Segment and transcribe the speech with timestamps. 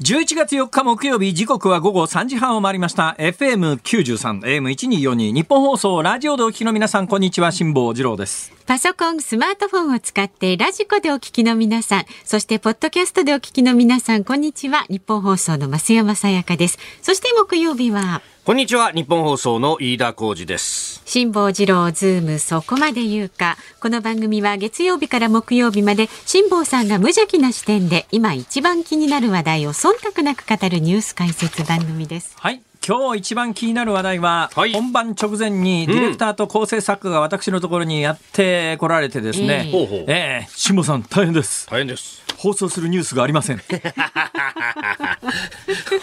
[0.00, 14.84] 11月4日木曜日時刻は午後3時半を回りました FM93 AM1242 日本放送ラジオでお聞きの皆さんこんにちは辛坊治郎ですパソコン、スマートフォンを使ってラジコでお聞きの皆さん、そしてポッドキャストでお聞きの皆さん、こんにちは。
[14.90, 16.76] 日本放送の増山さやかです。
[17.00, 23.56] そして木曜日は、こんにちは日本放送の飯田浩二です辛坊治郎ズームそこまで言うか。
[23.80, 32.36] この番組は月曜日から木曜日まで辛坊さんが無邪気な視点で今一番気になる話題を忖度なく語るニュース解説番組です。
[32.38, 34.72] はい今日一番気になる話題は、はい。
[34.72, 40.04] 本番直前にディレクターと構成作家が私のところにやってこられてですね、ほうほう。
[40.06, 40.48] ええ。
[40.54, 41.66] 辛坊さん大変です。
[41.68, 42.22] 大変です。
[42.36, 43.56] 放送するニュースがありません。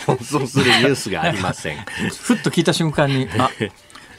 [0.05, 1.77] 放送するニュースがありません。
[2.21, 3.49] ふっと聞いた瞬間にあ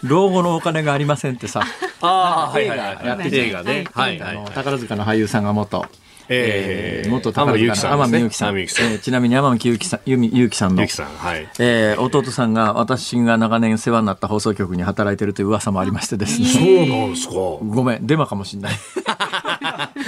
[0.03, 1.67] 老後のお金がありませんってさ。
[2.01, 3.63] ああ映画やってて。
[3.63, 3.85] ね。
[3.93, 4.19] はい。
[4.19, 5.85] はい宝塚の俳優さんが元
[6.29, 8.59] えー元宝塚の天海祐希さん。
[8.59, 11.49] えーちなみに天海祐希さん由美祐希さんのさんはい。
[11.59, 16.47] えー弟さんが私が長年世話になった放送局に働いてるという噂もありましてですね。
[16.49, 16.65] そう
[16.99, 17.35] なんですか。
[17.65, 18.73] ごめん、デマかもしんない。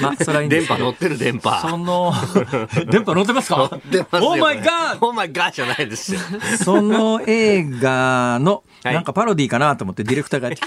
[0.00, 0.78] まあ、それはいいんですけど。
[0.78, 1.60] 電波乗ってる電波。
[1.68, 2.12] その、
[2.90, 3.70] 電波乗ってますか？
[3.90, 6.20] 出ますよオーマイガーオーマイガーじゃないですよ。
[6.62, 8.94] その映画の、はい。
[8.94, 10.64] なんかパロディーかなと思ってディレクターがやって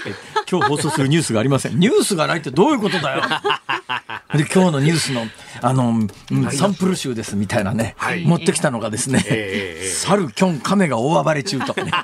[0.50, 1.78] 今日放送するニュースがありません。
[1.78, 3.22] ニュースがないってどういうことだよ？
[4.36, 5.26] で、今日のニュースの、
[5.62, 5.88] あの、
[6.30, 8.24] うんサンプル集ですみたいなね、はい。
[8.24, 11.90] 持ってきたのがですね、ええええ猿、キョン、カメが大暴れ中とかね。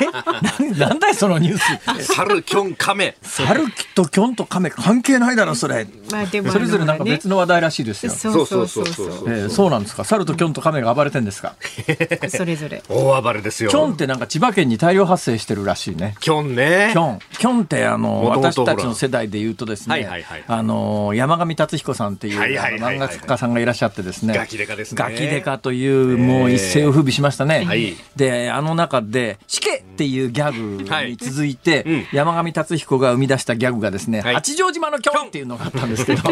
[0.00, 0.78] え？
[0.78, 2.14] ななんだよ、そのニュース。
[2.14, 3.16] 猿キョンカメ。
[3.22, 5.86] 猿とキョンとカメ関係ないだろ、それ。
[6.10, 8.12] まあでそれぞれなんか別の話題らしいですよ。
[8.12, 9.06] そうそうそうそう。
[9.26, 10.04] えーそうなんですか？
[10.04, 11.54] 猿とキョンとカメが暴れてんですか？
[12.28, 12.82] それぞれ。
[12.88, 16.14] 大暴れですよキョンってなんか千葉県に大量発生してるらしいね。
[16.20, 17.18] キョンねキョン。
[17.38, 24.34] キョンってあの、私たちの世代で言うとですねはいはいはい、あの、山上達彦さんっていうはいはいあのはいはい漫画家さんがいらっしゃってですね。
[24.34, 27.64] ガキデカですねガキデカという、もう一世を風靡しましたね。
[27.64, 36.22] はいで、あの中で、死刑っていうギャグに続いて、うん山上達彦が生み出したギャグがですね、はい八丈島のキョンっていうのがあったんですけど、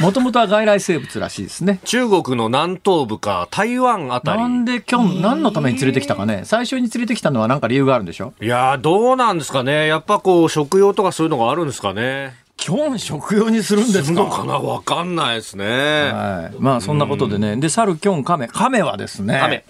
[0.00, 1.80] もともとは外来生物らしいですね。
[1.84, 6.42] 中国の南東部か台湾あたりなんでキョン、何のために連れてきたかね。
[6.44, 8.32] 最初に連れてきたのは何か理由があるんでしょ？
[8.40, 14.24] いやーどうなんですかねやっぱこう食用とかそういうのがあるんですかねキョン食用にするんですか？
[14.26, 14.54] かな？
[14.58, 16.56] わかんないですねはい。
[16.58, 17.56] まあそんなことでね。
[17.56, 18.48] で、猿、キョン、カメ。
[18.48, 19.38] カメはですね。
[19.38, 19.64] カメ。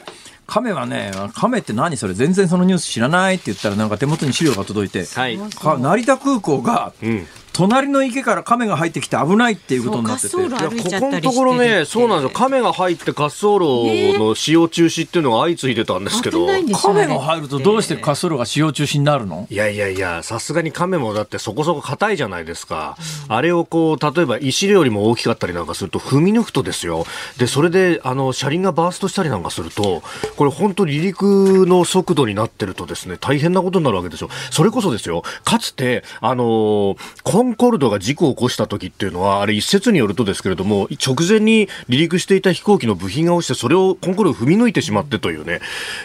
[0.49, 2.15] カメはね、カメって何それ？
[2.15, 5.39] 全然そのニュース知らないって言ったらなんか手元に資料が届いて、はい。
[5.39, 7.27] か成田空港がうん
[7.59, 10.37] 隣の池からカメが入ってきて危ないっていうことになってて。
[10.37, 12.39] いやここのところね、そうなんですよ。
[12.39, 16.47] 亀が入って滑走路の使用中止っていうのが相次いでたんですけど。
[16.47, 19.49] 危ないんですカメが入るとどうして滑走路が使用中止になるの？
[19.51, 22.97] いやいやいや、さすがに亀もだってそこそこ硬いじゃないですか。
[23.27, 27.07] あれをこう、例えば石よりも大きかったりなんかすると踏み抜くとですよ。
[27.39, 30.05] で、それで、あの、車輪がバーストしたりなんかすると、
[30.37, 34.31] これ本当離陸の速度になってるとですね、大変なことになるわけですよ。
[34.53, 45.61] それこそですよ、かつて、あの、コンコルドが事故を起こした時っていうのは、あれ一説によるとですけれども、直前に離陸していた飛行機の部品が落ちて、それをコンコルドを踏み抜いてしまってというね、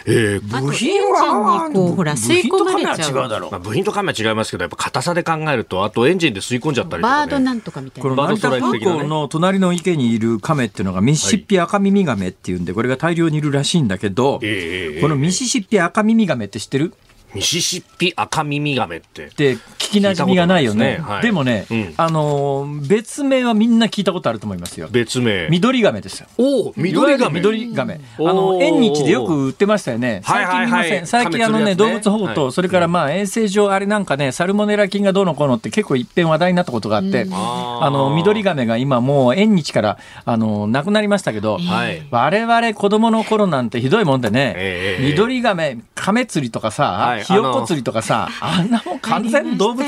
[0.06, 3.12] えー部品はこうほら吸い込まれちゃう。
[3.12, 3.50] 部品とカメは違うだろう。
[3.50, 7.26] まあ、部品とカメは違いますけど、やっぱ硬さで考えると、あとエンジンで吸い込んじゃったりとか、ね。
[7.26, 8.10] バードなんとかみたいな。
[8.10, 16.94] この成田空港の隣の池にいるカメっていうのがミシシッピアカミミガメっていうんで、これが大量にいるらしいんだけど、ええこのミシシッピアカミミガメって知ってる？
[17.34, 19.26] ミシシッピアカミミガメって。
[19.26, 20.84] って聞きなじみがないよね。
[20.86, 24.88] 聞いたことないでもね、うんあのー別名はみんな聞いたことあると思いますよ。
[24.90, 25.48] 別名。
[25.50, 26.26] 緑ガメですよ。
[26.38, 27.40] おお、緑ガメ。
[27.40, 28.00] 緑ガメ。
[28.18, 30.22] あおの、ー縁日でよく売ってましたよね。
[30.24, 30.74] 最近見ません。
[30.74, 42.02] はいはいはい最近あのね、動物保護と、はいそれからまあ衛生上あれなんかね、サルモネラ菌がどうのこうのって結構一遍話題になったことがあって、あーあの、緑ガメが今もう縁日から、あの、なくなりましたけど、はい。
[42.10, 49.84] 我々子供の頃なんてひどいもんでね、ええ緑ガメ、亀釣りとかさ、はいひよこ釣りとかさ、あんなもん完全に動物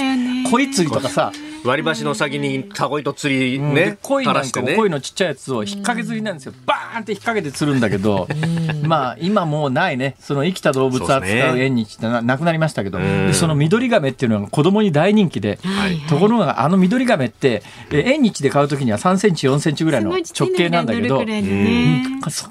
[0.50, 1.32] 鯉釣りとかさ、
[1.64, 3.74] 割り箸の先にタコ糸釣りうん。
[3.74, 4.62] でね、鯉なんか。
[4.62, 6.52] 鯉のちっちゃいやつを引っ掛け釣りなんですよ。
[6.64, 8.28] バーンって引っ掛けて釣るんだけど、
[8.84, 10.16] まあ今もうないね。
[10.20, 12.98] その生きた動物を扱そう縁日ってななくなりましたけど、
[13.32, 15.98] その緑ガメっていうのが子供に大人気で、はい。
[16.08, 21.24] ところがあの緑ガメってえ縁日で買うときには3センチ4センチぐらいの直径なんだけど、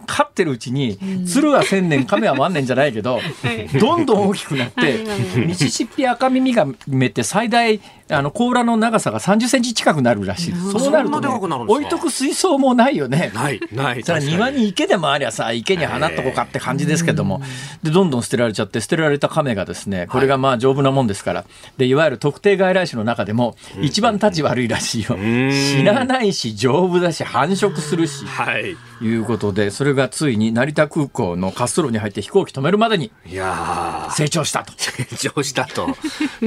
[0.08, 3.20] 飼ってるうちに、鶴は千年、亀は万年じゃないけど、
[3.80, 7.80] どんどん大きくなって、ミシシッピアカミミガメって最大、
[8.10, 10.72] あの甲羅の長ささが30センチ近くなるらしいです。
[10.72, 13.32] そうなると、ね置いとく水槽もないよね。
[13.36, 14.02] ない、ない。
[14.04, 17.42] そ庭に池でもありゃさ、池に放っとこうかって感じですけども、
[17.84, 21.46] で、どんどん捨てられちゃって、捨てられた亀がですね、これがまあ丈夫なもんですから、
[21.78, 25.18] で、いわゆる特定外来種の中でも、一番立ち悪いらしいよ。
[25.52, 28.26] 死なないし、丈夫だし、繁殖するし。
[28.26, 28.76] はい。
[29.02, 34.74] いうことで、それがついに成田空港の滑走路に入って飛行機止めるまでにいや成長したと。
[34.74, 35.96] ー、成長したと。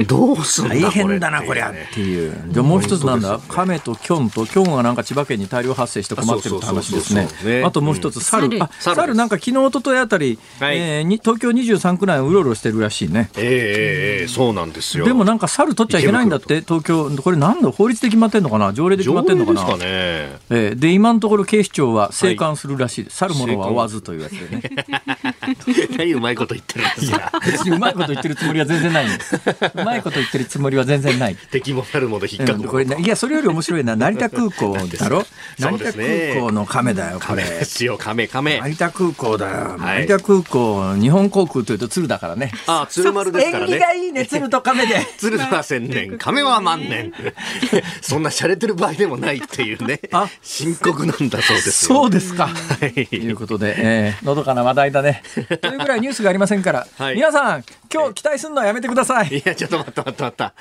[0.07, 2.53] どうすんだ大変だな、こりゃっていう。
[2.53, 8.61] で、もう一つなんだ、亀とキョンと、キョンがなんか千葉県に大量発生して困ってるって話ですねあともう一つ、猿。
[8.61, 13.29] あ、猿猿なんか昨日、一昨日あたり、はいえーに東京23区内をうろうろしてるらしいね。
[13.37, 15.05] ええええええそうなんですよ。
[15.05, 17.09] でもなんか猿取っちゃいけないんだって、東京。
[17.09, 18.73] これなんだ、法律で決まってんのかな？
[18.73, 19.61] 条例で決まってんのかな？
[19.61, 19.83] ですかね。
[19.85, 23.17] えーで、今のところ警視庁は生還するらしいです。
[23.17, 24.61] 去る者は追わずというやつでね。
[25.97, 27.31] 何うまいこと言ってるんですか。
[27.45, 29.35] 別にうまいこと言ってるつもりは全然ないんです。
[29.35, 31.35] うまいこと言ってるつもりは全然ない。
[31.51, 35.25] 敵もなるもの引っかくものうんこれね、いや、それより面白いのは成田空港だろ？
[35.59, 37.43] 成田空港の亀だよ、これ。
[37.43, 38.59] ですよ、亀亀。
[38.59, 39.75] 成田空港だよ。
[39.77, 42.51] はい成田空港、日本航空というと鶴だからね。
[42.67, 43.79] あ、鶴丸ですから縁起ね。
[43.79, 45.05] がいいね、鶴と亀で。
[45.17, 47.11] 鶴は千年、亀は万年。
[48.01, 50.27] そんな洒落てる場合でもないっていうねあ？
[50.41, 52.01] 深刻なんだそうですよ。
[52.01, 52.47] そうですか。
[52.47, 52.53] は
[52.85, 55.23] いということで、えー、のどかな話題だね。
[55.61, 59.29] というぐらいニュースがありませんから、はい皆さん、今日期待するのはやめてください。
[59.29, 60.53] いや、ちょっと待って待って待った。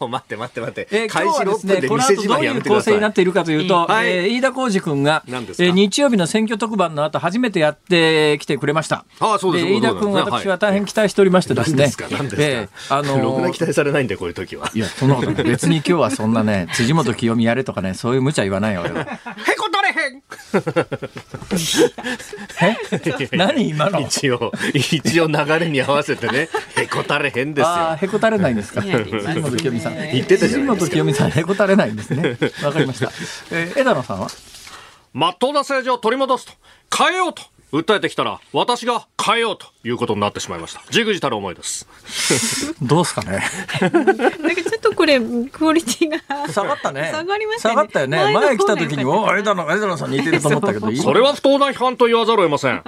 [0.00, 0.88] お待って 待って待って。
[0.92, 2.92] えー、開始6今日はですね、分でこの後ど店じまいやういう構めてください。
[2.92, 5.64] 成になっているかというと、はいえー飯田浩司君が、何ですか？
[5.64, 9.04] えー日曜日の選挙特番の後初めてやってきてくれました。
[9.20, 11.76] あそうです飯田君、私は大変期待しておりましてですね。
[11.76, 12.06] 何ですか？
[12.10, 14.70] 何ですか、えーあのーろくな期待されないんで、こういう時は。
[14.72, 15.44] いや、そんなことない。
[15.44, 19.00] 別に今日はそんなね、辻元清美やれとかね、そういう無茶言わないよ、俺は。
[19.00, 19.06] へ
[19.56, 20.22] こたれへん
[22.60, 22.76] え？
[23.36, 24.00] 何今の？
[24.00, 27.98] 一応、一応流れに合わせてね、へこたれへんですああ、よ。
[28.02, 28.84] へこたれないんですか？
[28.84, 29.94] や辻元清美さん。
[29.96, 32.36] 言ってたじゃないですか辻元清美さん、へこたれないんですね。
[32.62, 33.10] わかりました。
[33.50, 34.28] えー枝野さんは？
[35.12, 36.52] まっとうな政治を取り戻すと、
[36.96, 37.42] 変えようと。
[37.76, 40.82] 訴えてきたら、私が変えようということになってしまいました。
[40.90, 41.86] じぐじたる思いです。
[42.82, 43.42] どうすかね。
[43.80, 47.10] なんかちょっとこれクオリティが下がったね。
[47.12, 48.32] 下がりましたね下がったよね。
[48.32, 52.82] 前来た時に、お枝野、枝野さん似てると思ったけど、 それは不当な批判と言わざるを得ません。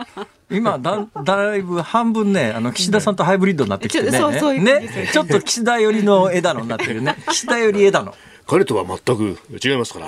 [0.51, 4.11] 今だ、だいぶ半分ね、あの、岸田さんとハイブリッドになってきてね。
[4.11, 5.11] ちょそうそういう感じですね。
[5.13, 7.17] ちょっと岸田寄りの枝野になってるね。
[7.29, 8.15] 岸田寄り枝野。
[8.47, 10.07] 彼とは全く違いますから、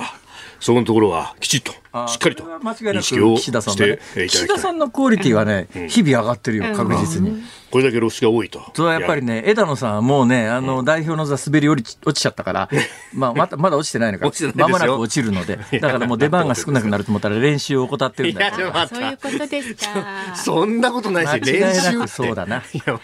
[0.61, 1.75] そこのところはきちっと、
[2.09, 3.99] しっかりと認識を岸田さんだね。
[4.01, 4.57] していただき岸たい。
[4.57, 7.43] 田さんのクオリティはね、日々上がってるよ、確実に。
[7.71, 8.61] これだけ露出が多いと。
[8.75, 12.69] それはやっぱりね、枝野さんはもうね、あの、代表の座滑り降りち落ちちゃったから、
[13.15, 14.27] まあ、また、まだ落ちてないのか。
[14.29, 14.69] 落ちてないですよ。
[14.69, 19.17] まもなく落ちるので、だからもう出番が少なくなると思ったら練習を怠ってるんいや、だよそういう。
[19.19, 19.89] ことですか。
[20.35, 22.57] そんなことないし、間違い練習そうだな。
[22.73, 23.01] いや、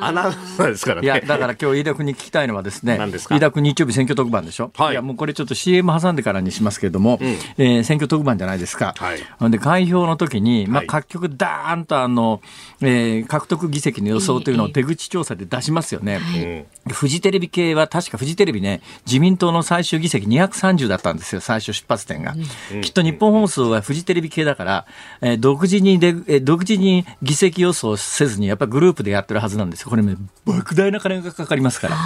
[0.00, 1.06] アナウンサーですからね。
[1.06, 3.34] いや、だから今日飯田君に聞きたいのはですね、何ですか？
[3.36, 4.94] 飯田君日曜日選挙特番でしょ、はい。
[4.94, 7.18] や、もうこれちょっと CM 挟んでからにしますけれども、
[7.56, 8.94] えー選挙特番じゃないですか。
[8.96, 12.40] はいで、開票の時に、まあはい、各局ダーンとあの、
[12.80, 16.66] えー獲得議席の予想というのを出口調査で出しますよね。
[16.90, 22.34] フジテレビ系は確かフジテレビね、自民党の最終議席230だったんですよ、最初出発点が。
[22.82, 24.86] きっと日本放送はフジテレビ系だから、
[25.20, 29.90] えー独自にで、えー独自に議席予想せずに、やっぱりグループでやってるはずなんですよ。
[29.90, 31.96] これね、莫大な金がかかりますから。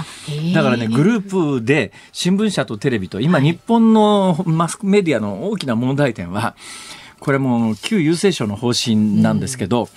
[0.54, 6.54] だからね、グループで新聞社とテレビと、今日本のマスメディアの大きな問題点は、
[7.18, 9.88] これも旧郵政省の方針なんですけど、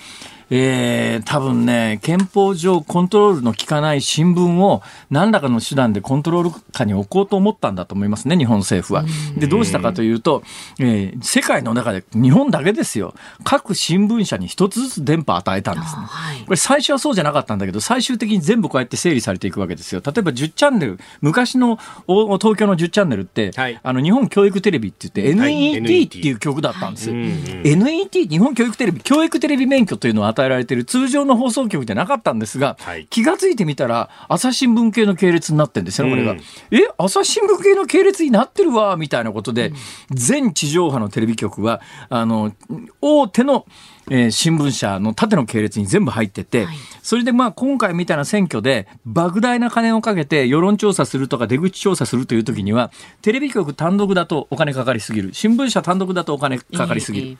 [0.50, 9.04] えー、多分ね、憲法上コントロールの効かない新聞を何らかの手段でコントロール下に置こうと思ったんだと思いますね、日本政府は。
[9.36, 10.42] で、どうしたかというと、
[10.78, 13.14] えー世界の中で日本だけですよ、
[13.44, 16.02] 各新聞社に一つずつ電波を与えたんですね。
[16.44, 20.02] これ最初はそうじゃなかったんだけど、最終的に全部こうやって整理されていくわけですよ。
[20.04, 27.14] 例えば10チャンネル、昔のお東京の10チャンネルって、はいあの日本教育テレビって言ってはい NET っていう曲だったんですよ。
[27.14, 27.30] うんうん
[27.64, 33.06] NET 日本教育テレビ教育テレビ免許というのを与えられている通常の放送局じゃなかったんですが、はい。
[33.10, 39.72] 気が付いてみたら朝日新聞系の系列になってるんですよねこれが、うんえ朝日新聞系の系列になってるわみたいなことで、
[40.10, 42.52] 全地上波のテレビ局はあの
[43.00, 43.66] 大手の
[44.10, 46.66] えー新聞社の縦の系列に全部入ってて、
[47.02, 52.90] それでまあ今回みたいな選挙で莫大な金をかけて世論調査するとか出口調査するという時には
[53.22, 55.30] テレビ局単独だとお金かかりすぎる。
[55.32, 57.38] 新聞社単独だとお金かかりすぎる。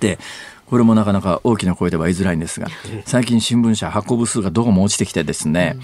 [0.00, 0.18] で
[0.66, 2.68] これもなかなか大きな声では言いづらいんですが、
[3.04, 5.76] 最近新聞社発行部数がどうも落ちてきてですね、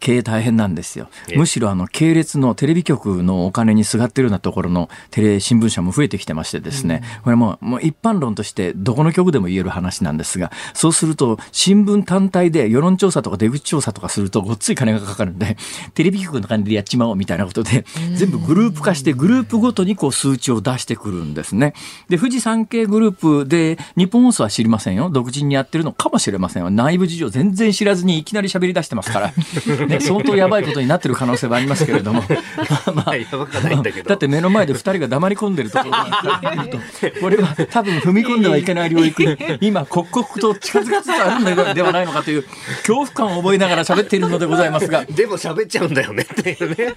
[0.00, 1.08] 経営大変なんですよ。
[1.36, 15.56] むしろあの系列のテレビ局のお金にすがってるようなところのテレ新聞社も増えてきてましてですね、これももう一般論としてどこの局でも言える話なんですが、そうすると新聞単体で世論調査とか出口調査とかするとごっつい金がかかるんで、
[15.94, 21.74] テレビ局の金でやっちまおうみたいなことで、全部グループ化してグループごとにこう数値を出してくるんですね。
[22.08, 25.08] で、富士山系グループで日本放送は知りませんよ。
[25.10, 26.70] 独自にやってるのかもしれませんよ。
[26.70, 29.32] 内部事情全然知らずにいきなり喋り出してますから。
[29.86, 32.22] ね、相当やばいことになってる可能性はありますけれども、
[32.68, 36.78] まあまあ、やばくないんだけどだって目の前で2人が黙り込んでるところが見ると、
[37.20, 46.94] これは多分踏み込んではいけない領域に、 今、刻々と近づかつつあるのではないのかという恐怖感を覚えながら喋っているのでございますが、でも喋っちゃうんだよねっていうね。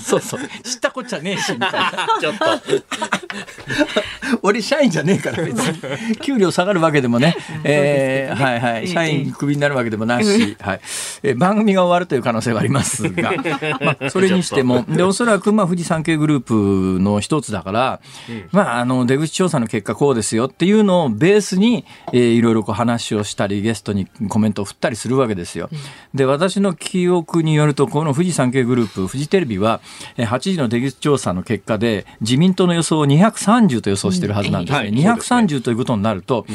[0.00, 2.08] そうそう、知ったこっちゃねえし、みたいな。
[2.20, 2.48] ちょっと。
[4.42, 10.80] 俺社員じゃねえから別に 給料下がるわけでもね、 えーはいはい、社員クビになるわけでもないし、はい。
[11.22, 13.32] えー番組が終わるという可能性はありますが、
[13.80, 18.00] まあ、それにしても、でおそらくまあ富士山系グループの一つだから、
[18.52, 25.68] まあ、あの出口調査の結果こうですよっていうのをベースに、えーいろいろこう話をしたりゲストにコメントを振ったりするわけですよ。
[26.14, 29.80] で私の記憶によるとこの富士山系グループフジテレビは
[30.16, 34.88] えー8時の出口調査の結果で自民党の予想を230と予想してるはずなんですね。
[34.88, 34.94] うん。
[34.94, 35.02] はい。
[35.02, 35.40] そうですね。
[35.58, 36.46] 230ということになると、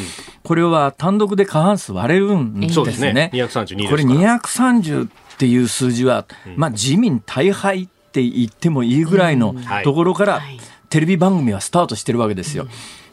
[0.44, 2.74] これは単独で過半数割れるんですね。
[2.74, 3.30] そうですね。
[3.34, 10.60] 232ですこれから230っていう数字は、まあ自民大敗って言ってもいいぐらいのはいところから、はい。
[10.90, 12.68] テレビ番組はスタートしてるわけですよ。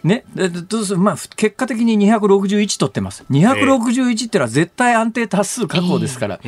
[0.05, 0.99] ね、ででどうする？
[0.99, 3.25] まあ、結果的に261取ってます。
[3.31, 6.41] 261ってのは絶対安定多数確保ですから。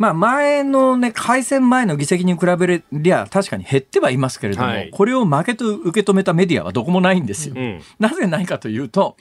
[0.00, 7.54] まあ、前のね、改選前の議席に比べりゃ確かに減ってはいますけれども、はいこれを負けと受け止めたメディアはどこもないんですよ。
[7.54, 9.16] んなぜないかというと、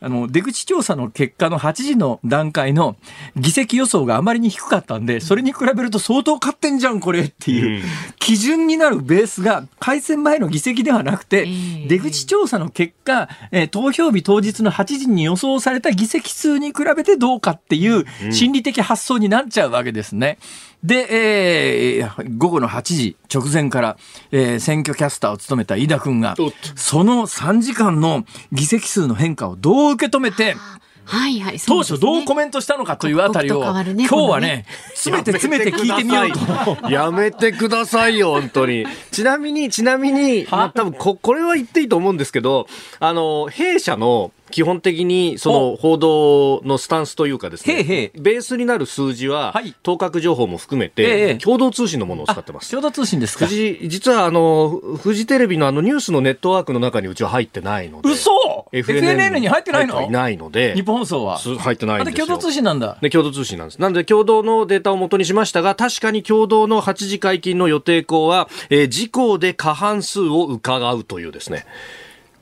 [0.00, 2.96] あの、出口調査の結果の8時の段階の
[3.36, 7.82] 議席予想があまりに低かったんで、それに比べると相当勝ってんじゃん、これっていう、
[8.18, 20.38] 基準になるベースが改選前の議席ではなくて、え出口調査の結果、えー投票日当日の8時に予想された議席数に比べてどうかっていう心理的発想になっちゃうわけですね。
[20.82, 23.96] で、えー午後の8時直前から、
[24.30, 26.34] えー選挙キャスターを務めた飯田君が
[26.74, 30.56] その3時間の議席数の変化をどう受け止めて、
[31.04, 31.58] はいはい。
[31.58, 36.88] 当初どうコメントしたのかというあたりを、ね今日はね、詰めて詰めて聞いてみようと。
[36.90, 38.86] やめてくださいよ、本当に。
[39.10, 42.66] ちなみに、ちなみに、まあ、多分こ、これは言っていいと思うんですけど、
[43.00, 52.70] あの、弊社の、基本的に、その、報道のスタンスというかですね、へいへいベースになる数字は、はい当確情報も含めええて、共同通信のものを使ってます。
[52.70, 58.08] 共同通信ですか富士、実はあの、フジテレビのあのニュースのネットワークの中にうちは入ってないので。
[58.08, 58.30] 嘘
[58.72, 59.96] FNN に入ってないの？
[59.96, 60.74] 入ないので。
[60.74, 61.38] 日本放送は。
[61.38, 62.26] す入ってないんですよ。
[62.26, 62.98] 共同通信なんだ。
[63.00, 63.80] で、共同通信なんです。
[63.80, 71.66] なんで、共同のデータを元にしましたが、確かに共同の8時解禁の予定校は、えー、自公で過半数を伺うというですね。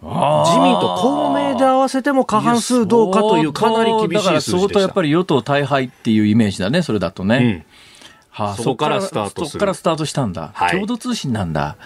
[0.02, 4.52] 自民と公明で合わせても過半数どうかというかなり厳しい数字でした。
[4.52, 7.36] だから相当やっぱり与党大敗っていうイメージだね、それだとね。
[7.36, 7.70] うん
[8.30, 10.52] はあ、そこからスタートするそこからスタートしたんだ。
[10.54, 11.76] はい共同通信なんだ。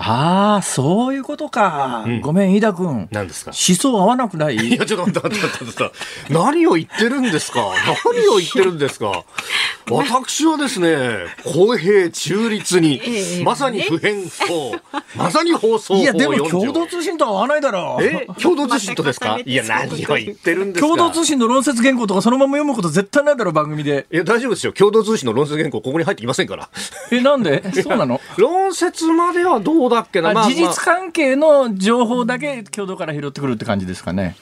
[0.00, 2.04] ああ、そういうことか。
[2.06, 3.08] うんごめん、飯田君。
[3.10, 3.50] 何ですか？
[3.50, 4.54] 思想合わなくない？
[4.56, 5.90] いや、ちょっと待って待って待って待っ
[6.28, 6.32] て。
[6.32, 7.60] 何を言ってるんですか？
[8.04, 9.24] 何を言ってるんですか？
[9.90, 10.98] 私はですね、
[11.44, 14.76] 公平中立に、ええまさに不変法、
[15.16, 18.04] まさに放送法いや、でも4条共同通信とは合わないだろう。
[18.04, 18.26] え？
[18.40, 19.38] 共同通信と ですか？
[19.44, 20.86] いや、何を言ってるんですか？
[20.86, 24.06] 共同通信の論説原稿とかそのまま読むこと絶対ないだろう、番組で。
[24.12, 24.72] いや、大丈夫ですよ。
[24.72, 26.68] 共同通信の論説原稿、ここに入ってきませんから。
[27.10, 27.64] え、なんで？
[27.82, 28.20] そうなの？
[28.36, 34.36] 論説まではどうだっけな、まあ事実関係の情報だけ共同から拾ってくるって感じですかね。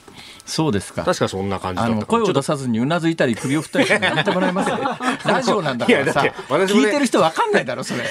[0.47, 1.03] そうですか。
[1.03, 4.71] 確かそんな感じだあのった声を出さずにうなずいたり首を振ったりしてやめてもらえます。
[5.27, 8.03] ラジオなんだからさね聞いてる人わかんないだろそれ。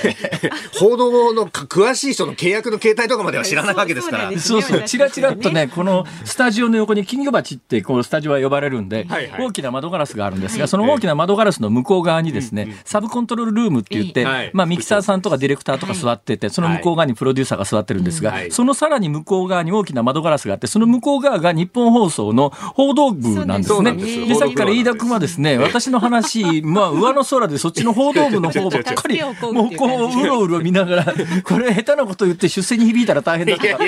[0.78, 4.31] 報道のか詳しい人の契約の形態とかまでは知らないわけですから。
[4.38, 9.45] そうそうそうちらちらっとねこのスタジオの横に金魚鉢ってこうスタジオは呼ばれるんで、はいはい。
[9.47, 14.50] 大きな窓ガラスがあるんですがその大きな窓ガラスの向こう側にですね、サブコントロールルームって言って、はい。
[14.52, 18.50] まあ、ミキサーさんとかディレクターとか座っててその向こう側にプロデューサーが座ってるんですが、はい。
[18.50, 24.35] そのさらに向こう側に大きな窓ガラスがあってその向こう側が日本放送の報道部なんですね。
[24.35, 31.14] さっきから飯田君はですね、私の話、まあ、上の空でそっちの報道部の方ばっかり、もうこうう、うろうろ見ながら、
[31.45, 33.78] これ下手なこと言って出世に響いたら大変だとか、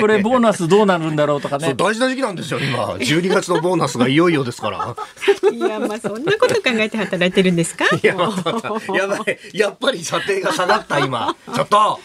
[0.00, 1.74] これボーナスどうなるんだろうとかね。
[1.76, 2.84] 大事な時期なんですよ、今。
[2.94, 4.96] 12月のボーナスがいよいよですから。
[5.52, 8.28] いや、まあ、そんなこと考えて働いてるんですかやば
[9.16, 11.34] い、やっぱり査定が下がった、今。
[11.54, 12.00] ちょっと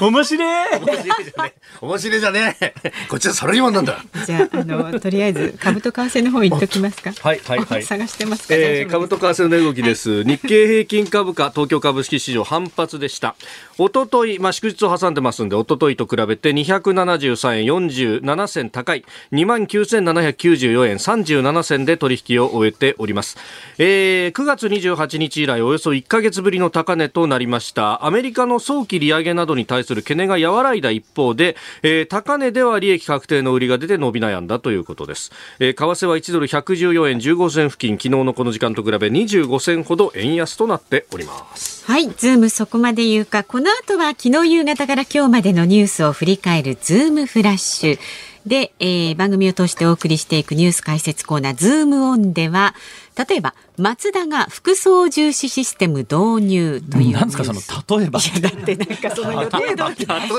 [0.00, 1.54] 面白い面白いじゃねえ。
[1.80, 2.74] 面白いじゃねえ。
[3.08, 4.02] こっちはサラリーマンなんだ。
[4.26, 7.12] じゃあ、あの、とりあえず、株と為替の方行っときますか？
[7.12, 7.82] はいはいはい。
[7.82, 8.54] 探してますか？
[8.54, 13.36] えー、株と為替の値動きです、日経平均株価東京株式市場反発でした。
[13.76, 19.04] 一昨日まあ祝日を挟んでますんで一昨日と比べて273円47銭高い。
[19.32, 23.36] 2万9794円37銭で取引を終えております、
[23.78, 28.04] えー、9月28日以来およそ1ヶ月ぶりの高値となりました。
[28.04, 37.96] アメリカの早期利上げなどに対する懸念が和らいだ一方で、えー、高値では利益確定の売りが出て伸び悩んだということです、えー、為替は1ドル114円15銭付近。
[37.96, 41.84] 昨日のこの時間と比べ25銭ほど円安となっております。
[41.86, 47.98] はい、ズームそこまで言うか、この後は昨日夕方から今日までのニュースを振り返るズームフラッシュ。
[48.46, 52.74] で、えー番組を通してお送りしていくニュース解説コーナー、ズームオンでは、
[53.28, 57.12] 例えば、マツダが副操縦士システム導入という。
[57.12, 57.60] なんですか、その、
[57.98, 58.20] 例えば。
[58.20, 59.90] いやだってなんかその予定通り例えば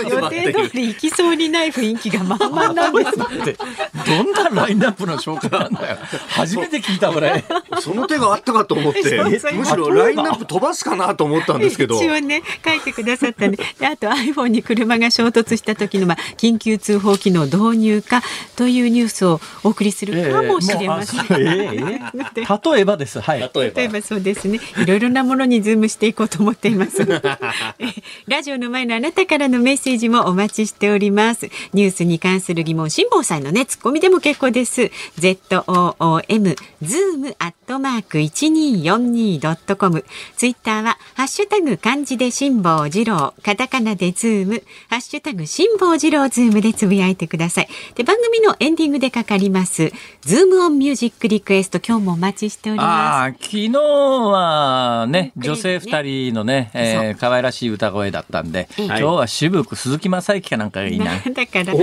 [0.04, 3.58] 予定通り行きそうにない雰囲気が満々なんですって
[4.06, 5.98] どんなラインナップの紹介なんだよ。
[6.30, 7.44] 初めて聞いた、これ。
[7.82, 18.22] その手があったかと思って そうそうむしろラインナップ飛ばすかなと思ったんですけど一応ね書いてくださったんでであと iPhone に車が衝突した時の、まあ、緊急通報機能導入か
[18.56, 21.20] というニュースをお送りするかもしれません。
[21.20, 22.02] ええもうあええ
[22.38, 23.20] ええ 例えばです。
[23.30, 23.40] はい。
[23.40, 23.82] 例えば。
[23.82, 24.60] 例えばそうですね。
[24.82, 27.04] いろいろなものにズームしていこうと思っています。
[27.80, 27.86] え
[28.28, 31.50] ラジオの前のあなたからのメッセージもお待ちしております。
[31.74, 34.92] ニュースに関する疑問辛坊さんのねツッコミでも結構です。
[35.20, 40.06] ZOOM ズームアットマーク 1242.com
[40.36, 43.36] ツイッターはハッシュタグ漢字で辛坊治郎。
[43.44, 44.64] カタカナでズーム。
[44.90, 47.70] ハッシュタグ辛坊治郎ズームでつぶやいてください。
[47.96, 49.92] で番組のエンディングでかかります。
[50.22, 61.20] ズームオンミュージックリクエスト今日もお待ちしております昨日はね、うん女性二人のね、えー可愛らしい歌声だったんで、うん今日は渋く鈴木雅之かなんかがいいな。
[61.20, 61.74] だから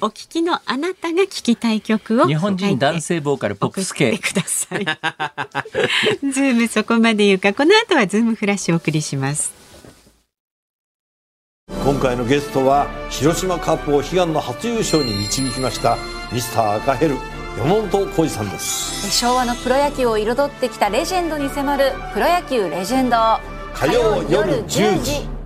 [0.00, 4.28] お聞きのあなたが聞きたい曲を日本人男性ボーカルポップス系送って。
[4.32, 4.84] ください。
[6.30, 9.52] ズームそこまで言うかこの後はズームフラッシュお送りします。
[11.84, 15.96] 今回のゲストは広島カープを悲願の初優勝に導きました
[16.32, 17.16] ミスター赤ヘル
[17.58, 19.10] 山本浩二さんです。
[19.10, 23.16] 昭和のプロ野球を彩ってきたレジェンドに迫る「プロ野球レジェンド」
[23.74, 25.39] 火曜夜10時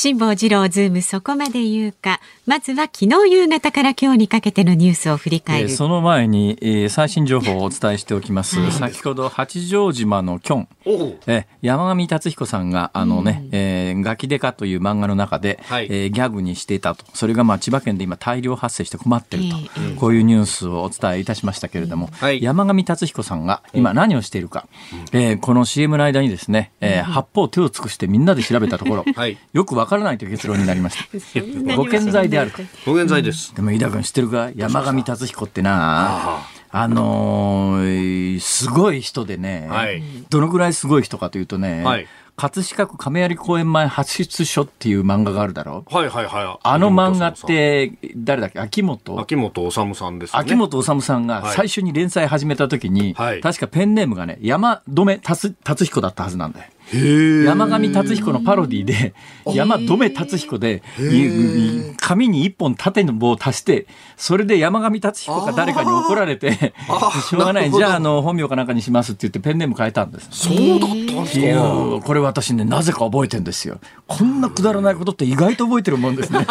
[0.00, 2.20] 辛坊治郎ズームそこまで言うか。
[2.46, 5.70] まずは昨日夕方から今日にかけてのニュースを振り返る。
[5.70, 8.60] えーその前に、えー最新情報をお伝えしておきます。
[8.60, 8.70] はい。
[8.70, 15.86] 先ほど八丈島のキョン、えー山上たつひこさんがあのね、えーがきデカという漫画の中で、はい。
[15.90, 17.04] えーギャグにしていたと。
[17.12, 19.56] それがまあ千葉県で今大量発生して困ってると。
[19.80, 22.40] えこういうニュースをお伝えいたしましたけれども、はい。
[22.40, 24.68] 山上たつひこさんが今何をしているか、
[25.10, 29.36] えーこの CM の間にですね、えー八方手を尽くしてみんなで調べたところ、 はい。
[29.52, 31.06] よくわからないという結論になりました。
[31.76, 32.62] ご健在であると。
[32.86, 34.50] ご現在です、でも飯田君知ってるか？
[34.54, 36.40] 山上達彦ってな。
[36.70, 40.02] あのーすごい人でね、はい。
[40.28, 42.06] どのぐらいすごい人かというとね、はい。
[42.36, 45.84] 葛飾区亀有公園前発出所っていう漫画があるだろ？
[45.90, 46.58] はいはいはい。
[46.62, 48.60] あの漫画って誰だっけ？
[48.60, 49.18] 秋元？
[49.18, 50.44] 秋元治さんですよね。
[50.44, 51.54] 秋元治さんがはい。
[51.56, 53.40] 最初に連載始めた時に、はい。
[53.40, 56.66] 確かペンネームがね山留達達彦だったはずなんだよ。
[56.92, 59.14] 山上達彦のパロディで
[59.46, 66.52] 山留達彦でいい紙に一本縦の棒を足してそれで山上達彦か誰かに怒られて
[67.28, 67.70] しょうがない。
[67.70, 70.28] じゃああの本名かなんかにしますって言ってペンネーム変えたんです。
[70.30, 71.46] そうだったんですか。
[71.46, 73.78] ーこれ私ねなぜか覚えてんですよ。
[74.06, 76.46] こんなくだらないことって意外と覚えてるもんですね。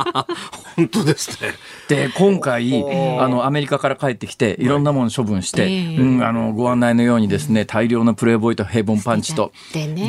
[0.76, 1.50] 本当ですね。
[1.88, 2.82] で今回
[3.20, 5.96] あのアメリカから帰ってきていろんなもの処分して、ええ。
[5.96, 9.52] うん、あのご案内のようにですね大量のプレイボーイと平凡パンチと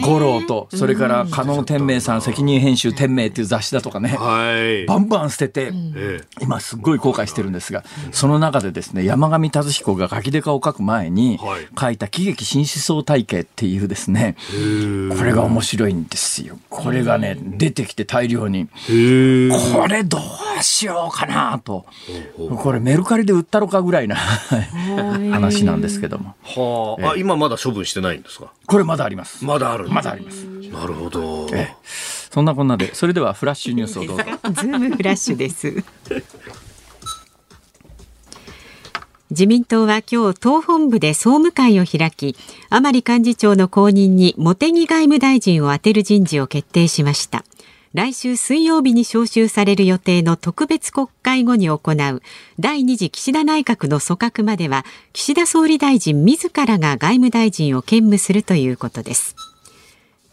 [0.02, 4.10] 五郎とそれから加納天明さん責任編集天明っていう雑誌だとかね。
[4.10, 4.86] はい。
[4.86, 5.72] バンバン捨てて。
[5.96, 6.24] ええ。
[6.42, 11.68] 今すっごい後悔してるんですが、その中でですね、山上達彦がガキデカを書く前にはい。
[11.80, 14.36] 書いた喜劇新思想体系っていうですね、
[15.18, 16.58] これが面白いんですよ。
[16.70, 18.68] これがね、出てきて大量に。
[18.68, 20.18] これど
[20.60, 21.86] うしようかなと。
[22.58, 24.16] これメルカリで売ったろかぐらいな
[25.32, 26.36] 話なんですけども。
[26.44, 28.52] はあ、あ今まだ処分してないんですか？
[28.68, 29.44] これまだあります。
[29.46, 30.46] まだあるまだあります。
[30.46, 31.76] なるほど、ええ
[32.36, 34.24] そんなこんなで、それではフラッシュニュースをどうぞ。
[34.26, 35.74] ズームフラッシュです。
[39.32, 42.36] 自民党は今日党本部で総務会を開き
[42.70, 47.44] 甘利幹事長の後任に茂木外務大臣を充てる人事を決定しました
[47.96, 52.22] 来週水曜日に召集される予定の特別国会後に行う
[52.60, 59.38] 第2次岸田内閣の組閣までは岸田総理大臣自らが外務大臣を兼務するということです。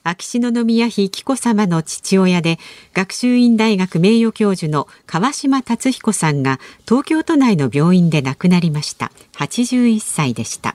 [0.02, 2.58] 秋篠宮妃紀子さまの父親で
[2.94, 9.12] 学習院大学名誉教授の川島達彦さんが東京都内の病院で亡くなりました。
[9.34, 10.74] 81歳でした。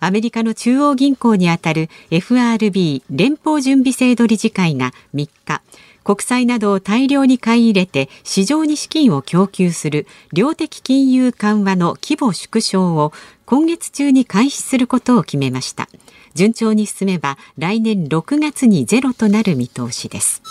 [0.00, 5.62] アメリカの中央銀行にあたる FRB 連邦準備制度理事会が3日
[6.04, 13.12] 国債などを大量に買い入れて市場に資金を供給する量的金融緩和の規模縮小を
[13.44, 15.88] 今月中に開始することを決めました。
[16.34, 20.42] 順調に進めば来年6月にゼロとなる見通しです。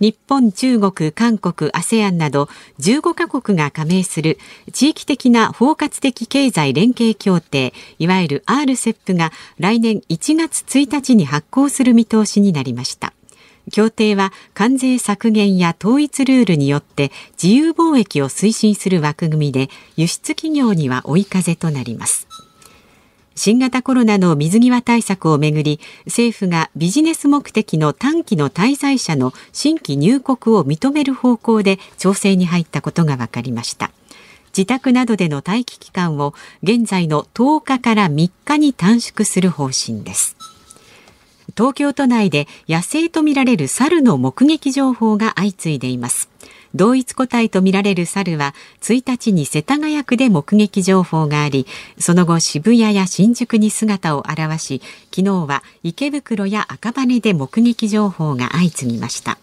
[0.00, 2.48] 日本、中国、韓国、ASEAN など
[2.80, 4.38] 15カ国が加盟する
[4.72, 13.12] 地域的な包括的経済連携協定、いわゆる RCEP が来年1月1日に発行する見通しになりました。
[13.70, 22.26] 協定は関税削減や統一ルールによって自由貿易を推進する枠組みで輸出企業には追い風となります。
[23.42, 33.92] 新型コロナの水際対策をめぐり政府がビジネス目的の短期の滞在者の新規入国を認める方向で調整に入ったことが分かりました。
[34.54, 40.36] 自宅などでの待機期間を現在の10日から3日に短縮する方針です。
[41.56, 46.29] 東京都内で野生とみられる猿の目撃情報が相次いでいます。
[46.74, 51.66] 同一個体とみられる猿は1日に世田谷区で目撃情報があり
[51.98, 54.80] その後渋谷や新宿に姿を現し
[55.14, 59.38] 昨日は池袋や赤羽で目撃情報が相次ぎました。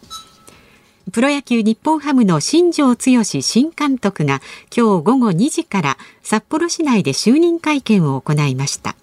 [1.12, 4.42] プロ野球日本ハムの新庄剛志新監督が
[4.76, 8.98] 今日午後2時から札幌市内で就任会見を行いました。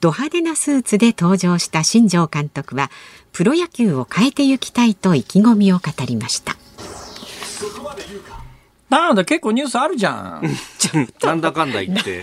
[0.00, 2.92] ド派手なスーツで登場した新庄監督は
[3.32, 6.56] プロ野球を変えていきたいと意気込みを語りました。
[8.90, 10.42] なんだ、結構ニュースあるじゃん。
[11.22, 12.22] なんだかんだ言って。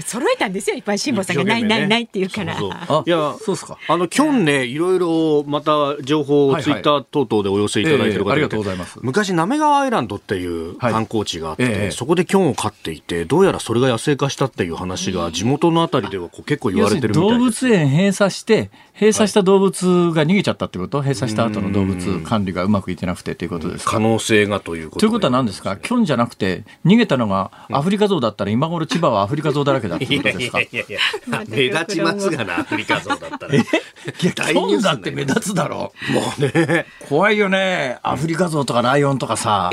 [0.00, 1.44] 揃えたんですよ、いっぱい辛坊さんが。
[1.44, 2.58] ないないないって言うから。
[2.58, 3.02] そうそう。
[3.06, 3.78] いや、そうですか。
[3.88, 4.80] あの、今日ね、い。
[4.80, 8.98] ろいろまた情報をツイッター等々でお寄せいただいてる方、ありがとうございます。
[9.02, 30.60] 昔、滑川アイランドっていう観光地があって、そこでキョンを飼っていて、どうやらそれが野生化したっていう話が地元のあたりではこう結構言われてるみたい動物園閉鎖して、閉鎖した動物が逃げちゃったってこと、閉鎖した後の動物管理がうまくいってなくてということです可能性がということということは何ですか、キョンじゃなくて、逃げたのがアフリカゾウだったら、今頃千葉はアフリカゾウだらけだってことですか？
[30.60, 33.54] いやいやいや、目立ちますがな、アフリカゾウだったら。
[33.54, 35.92] いや、キョンだって目立つだろ。
[36.12, 36.84] もうね。
[37.08, 37.98] 怖いよね。
[38.02, 39.70] アフリカゾウとかライオンとかさ。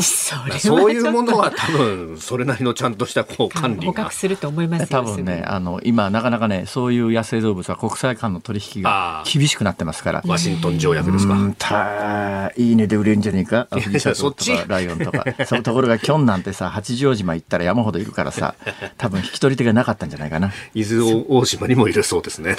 [0.57, 3.91] そういうものは多分、それなりのちゃんとしたこう管理が。
[3.91, 10.23] 捕獲すると思います多分ね、あの、今、なかなかね、そういう野生動物は国際間の取引が厳しくなってますから。
[10.25, 11.35] ワシントン条約ですか？
[11.57, 13.67] たいいねで売れるんじゃねえか？
[13.71, 13.99] アフリ
[14.67, 15.25] ライオンとか。
[15.45, 18.55] そのところがキョンなんてさ、八丈島行ったら山ほどいるからさ、
[18.97, 20.51] 多分引き取り手がなかったんじゃないかな。
[20.73, 22.55] 伊豆大島にもいるそうですね。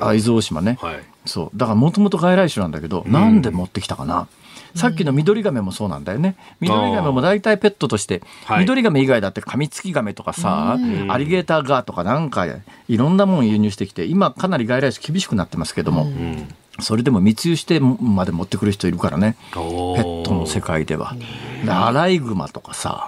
[0.00, 0.78] あ、伊豆大島ね。
[0.80, 1.58] はい、そう。
[1.58, 4.28] だからもともと外来種なんだけど、なんで持ってきたかな？
[4.74, 6.36] さっきの緑亀もそうなんだよね。
[6.60, 8.22] 緑亀も大体ペットとして、
[8.58, 10.78] 緑亀以外だってカミツキガメとかさ、
[11.08, 12.46] アリゲーターガーとかなんか
[12.88, 16.06] いろんなもん輸入してきて、今かなり外来種厳しくなってますけども。
[16.82, 19.36] それでも密輸してまで持ってくる人いるからね。
[19.52, 21.14] ペットの世界では。
[21.68, 23.06] アライグマとかさ、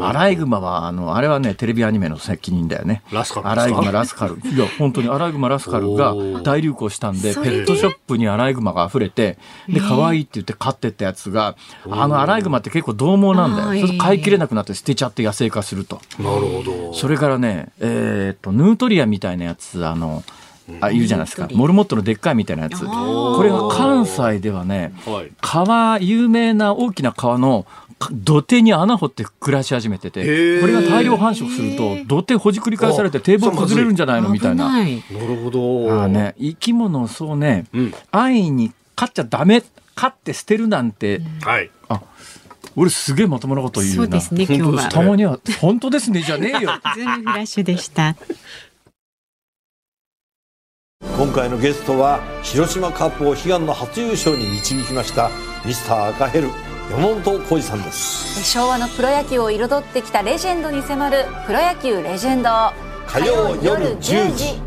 [0.00, 3.02] アライグマはあのあれはねテレビアニメの責任だよね。
[3.42, 4.38] アライグマラスカル。
[4.44, 9.38] いや本当にアライグマラスカルが大流行したんでペットショップにアライグマが溢れて
[9.68, 11.56] で可愛いって言って飼ってったやつが
[11.90, 13.86] あのアライグマって結構獰猛なんだよ。
[13.86, 16.00] それ飼いきれなくなって捨てちゃって野生化すると。
[16.18, 16.94] なるほど。
[16.94, 20.22] それからねえー、っとヌートリアみたいなやつあの
[20.80, 21.48] あいるじゃないですか。
[21.52, 22.84] モルモットのでっかいみたいなやつ。
[22.84, 24.92] これが関西ではね
[25.40, 27.66] 川有名な大きな川の
[28.10, 34.28] 土手に穴掘って暮らし始めててこれが大量繁殖すると土手ほじくり返されて堤防崩れるんじゃないの？
[34.30, 34.82] みたいな。
[34.82, 35.00] なる
[35.44, 36.02] ほど。
[36.02, 39.62] あ、ね、生き物をそうね、うん、安易に飼っちゃダメ
[39.94, 41.70] 飼って捨てるなんて、うん、はい。
[41.88, 42.02] あ
[42.74, 43.96] 俺すげえまともなこと言うな。
[43.96, 44.88] そうですね、今日は。
[44.88, 46.70] たまには、本当ですね、じゃねえよ。
[46.94, 48.16] ズームフラッシュでした。
[51.02, 55.30] 今回のゲストは広島カップを悲願の初優勝に導きました
[55.64, 56.48] ミスター赤ヘル
[56.90, 58.44] 山本浩二さんです。
[58.44, 62.50] 昭和のプロ野球を彩ってきたレジェンドに迫る「プロ野球レジェンド」
[63.06, 64.60] 火曜夜10時。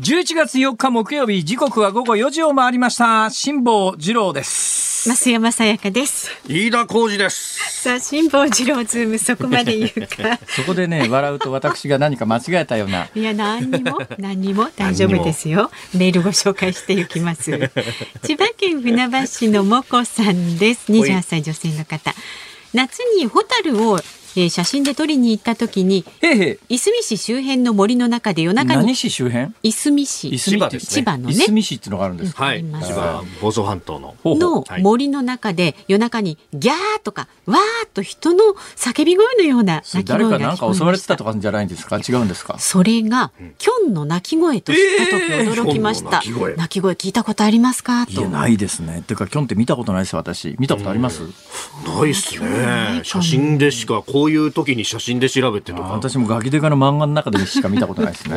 [0.00, 3.28] 11月4日木曜日時刻は午後4時を回りました。
[3.28, 6.30] 辛坊治郎です増山さやかです。
[6.46, 7.82] 飯田浩二です。
[7.82, 10.38] さあ、辛坊治郎ズーム、そこまで言うか。
[10.46, 13.08] そこでね、笑うと私が何か間違えたような。
[13.14, 15.70] いや、何にも、何にも大丈夫ですよ。
[15.94, 17.50] メールご紹介していきます。
[18.24, 20.92] 千葉県船橋市のもこさんです。
[20.92, 22.14] 28歳女性の方。
[22.74, 23.98] 夏にホタルを、
[24.36, 26.74] えー写真で撮りに行った時に、へいへい。
[26.74, 29.52] いすみ市周辺の森の中で夜中に何、市周辺？
[29.62, 32.44] いすみ市いすみって千葉です千葉のねいすみ市っていうのがあるんですか？
[32.44, 32.62] はい。
[32.62, 34.14] 千葉房総半島の。
[34.22, 41.24] ほうほうのはい森の中で夜中にギャーとかわーっと人の叫び声のような鳴き声が誰かなんか襲われてたと。
[41.24, 41.98] かじゃないんですか？
[41.98, 42.58] 違うんですか？
[42.58, 46.20] それが、キョンの鳴き声と知った時驚きました。
[46.20, 48.06] キョンの鳴き声鳴き声聞いたことありますか？
[48.06, 48.28] といや、。
[48.28, 48.98] ないですね。
[49.00, 50.56] っていうか、キョンって見たことないです、私。
[50.58, 51.22] 見たことあります？
[51.22, 53.00] ないっすね。
[53.04, 55.88] 写真でしか、こういう時に写真で調べてとか。
[55.88, 58.36] 私もガキデカの漫画の中でしか見たことないですね。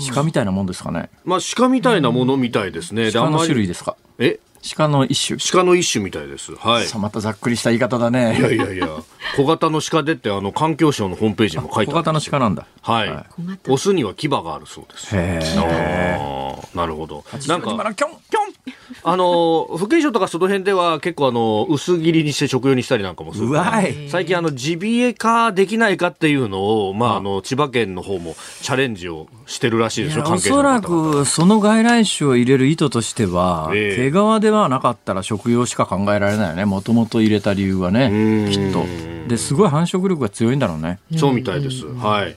[0.14, 1.10] 鹿みたいなもんですかね。
[1.24, 3.06] まあ、鹿みたいなものみたいですね。
[3.06, 3.96] で鹿の種類ですか？
[4.18, 4.38] え？
[4.62, 5.38] 鹿の一種。
[5.52, 6.54] 鹿の一種みたいです。
[6.56, 6.86] はい。
[6.86, 8.54] さあまたざっくりした言い方だいやね。
[8.54, 8.88] いやいや、
[9.36, 12.04] 小型の鹿でって、あの、環境省のホームページにも書いて小ある。
[12.04, 12.66] 型の鹿なんだ。
[12.82, 13.26] はいは。
[13.30, 15.16] 小型オスには牙があるそうです。
[15.16, 16.58] へえ。
[16.74, 17.24] なるほど。
[17.46, 23.46] ななんんか、かキョンキョンあの、福建省とかその辺では結構あの、薄切りにして食用にしたりなんかもする。
[23.46, 24.08] うわい。
[24.08, 36.64] 最近あの、ジビエ化できないかっていうのを、まあ、あの、千葉県の方もチャレンジをしてるらしいですよ、いやお関係者そらくその外来種を入れる意図としては、ええ毛皮ではなかったら食用しか考えられないよね。
[36.64, 38.08] もともと入れた理由はね
[38.46, 38.50] ん。
[38.50, 38.84] きっと。
[39.28, 40.98] ですごい繁殖力が強いんだろうね。
[41.16, 41.86] そうみたいです。
[41.86, 42.36] はい。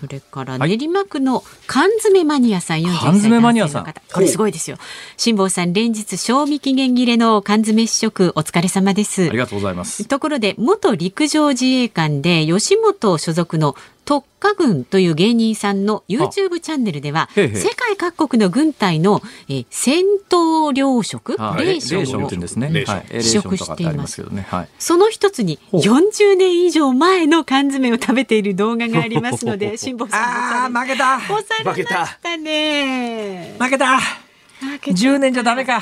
[0.00, 3.94] それから練馬区の缶詰マニアさん41歳缶詰マニアさん。
[4.12, 4.76] これすごいですよ。
[5.16, 9.28] 辛坊さん連日賞味期限切れの缶詰試食お疲れ様です。
[9.28, 13.74] ありがとうございますところで元陸上自衛官で吉本所属の
[14.10, 22.70] 特化軍という芸人さんの YouTube チャンネルでは世界各国の軍隊の、えー戦闘糧食あレーシレーションョンをって言うんですね。
[22.72, 24.46] レーションはい、レーションとかってありますけどね。
[24.48, 24.68] はい。
[24.80, 25.80] その一つにほう。
[25.80, 31.18] 40年以上前の缶詰を食べている動画がありますので辛坊さん負けた。
[31.18, 31.84] 押されまし
[32.20, 33.54] たね。
[33.60, 33.98] 負けた。
[33.98, 35.00] 負けた。
[35.00, 35.80] 10年じゃダメか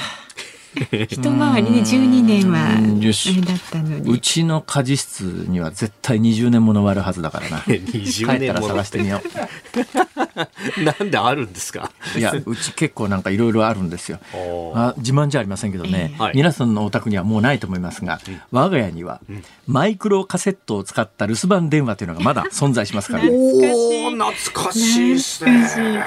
[1.08, 4.10] 一回りね12年はあれだったのに。
[4.12, 7.58] うちの家事室には絶対20年ものがあるはずだからな。
[7.66, 9.20] 帰20ったら年もの探してみよ
[10.84, 11.90] なんであるんですか？
[12.16, 14.18] ういやうち結構なんかいろいろあるんですよ。
[14.34, 14.78] おー。
[14.78, 16.32] あ自慢じゃありませんけどね、はい。
[16.36, 18.20] 皆さんのお宅にはもうないと思いますが、
[18.52, 19.20] 我が家には、
[19.66, 23.24] マイクロカセットを使った留守番電話というのがまだ存在しますから。
[23.24, 23.30] ね。
[23.32, 25.14] おー懐かしい。
[25.14, 26.04] ですね。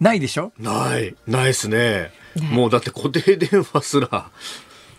[0.00, 0.52] ないでしょ？
[0.58, 2.10] ない、ないですね。
[2.52, 4.30] もうだって固定電話すら。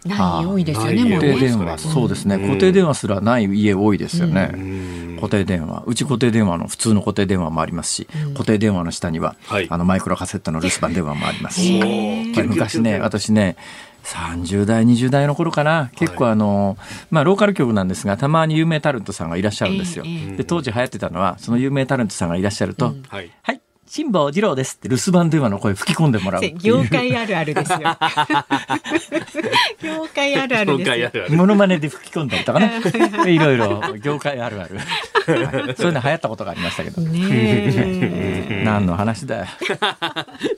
[0.03, 1.31] ない多いですよない固定ね。
[1.31, 5.15] もうね電話、そうですね、固定電話すらない家多いですよね。
[5.17, 5.83] 固定電話。
[5.85, 9.67] うち固定電話の普通の固定電話もありますし、固定電話の下には、はい。
[9.69, 11.79] あのマイクロカセットの留守番電話もありますし、
[12.47, 13.57] 昔ね、私ね、
[14.03, 16.77] 30代、20代の頃かな、結構あの、
[17.11, 20.03] まあ、ローカル局なんですが、たまに有名タレントさんがいらっしゃるんですよ。
[20.07, 23.31] ええで、当時流行ってたのは、その有名タレントさんがいらっしゃると、はい。
[23.43, 23.61] はい、
[23.93, 26.41] 辛坊治郎ですって留守番電話の声吹き込んでもらう。
[26.63, 27.79] 業界あるあるですよ
[29.83, 31.35] 業界あるある業ですよ界あるある。
[31.35, 32.71] モノマネで吹き込んだりとかね。
[33.29, 34.75] いろいろ業界あるある。
[34.77, 34.85] はい
[35.77, 37.01] そういうの流行ったことがありましたけど。
[38.63, 39.45] 何の話だよ。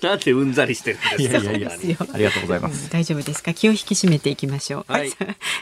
[0.01, 1.51] なんでうんざりしてるんいですか？
[1.51, 2.07] やいやいやそうですよ。
[2.13, 2.89] ありがとうございます。
[2.91, 3.53] 大丈夫ですか？
[3.53, 5.11] 気を引き締めていきましょう、はい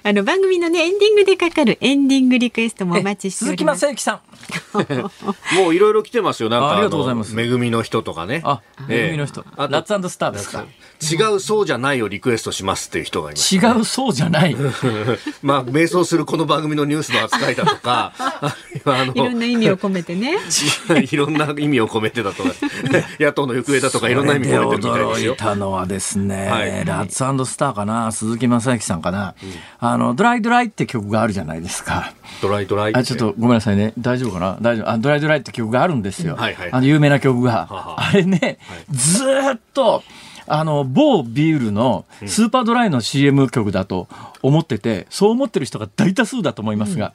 [0.03, 4.19] あの番組のねエンディングでかかるエンディングリクエストもお待ちしてお鈴木ります雅之さん。
[5.55, 6.49] もういろいろ来てますよ。
[6.49, 8.41] なんかあありがとうございますのめぐみの人とかね。
[8.43, 9.45] あ、ええめぐみの人。
[9.57, 10.65] あとラッツスターですか？
[11.01, 13.55] 違うそうじゃないをリクエストしますっていう人がいます。
[13.55, 14.55] 違うそうじゃない。
[15.41, 18.13] まあ、瞑想するこの番組のニュースの扱いだとか、
[18.85, 20.37] あの、いろんな意味を込めてね
[21.11, 22.49] いろんな意味を込めてだとか、
[23.19, 25.37] 野党の行方だとかいろんな意味を込めてるみたいですよ驚い。
[25.37, 29.33] たのはですね、はいラッツスターかな、鈴木雅之さんかな、
[29.79, 32.13] あの、ドライドライって曲があるじゃないですか。
[32.41, 33.93] ドライドライってあちょっとごめんなさいね。
[33.97, 34.57] 大丈夫かな？
[34.61, 34.89] 大丈夫。
[34.89, 36.35] あ、ドライドライって曲があるんですよ。
[36.35, 37.50] はいはいあの、有名な曲が。
[37.51, 37.95] はは。
[37.99, 38.57] あれね、
[38.89, 40.03] ずーっと、
[40.47, 44.07] あの、某ビールのスーパードライの CM 曲だと
[44.41, 47.13] 思ってて、そう思ってる人が大多数だと思いますが、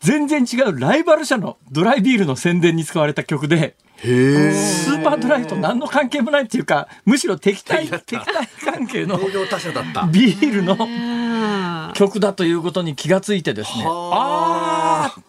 [0.00, 8.24] 全然違うライバル社のドライビールの宣伝に使われた曲で、スーパードライと何の関係もないっていうか、むしろ敵対、敵対
[8.64, 10.06] 関係の工業他社だった。
[10.06, 13.84] ビールのあ曲だということに気がついてですね。
[13.86, 15.20] ああ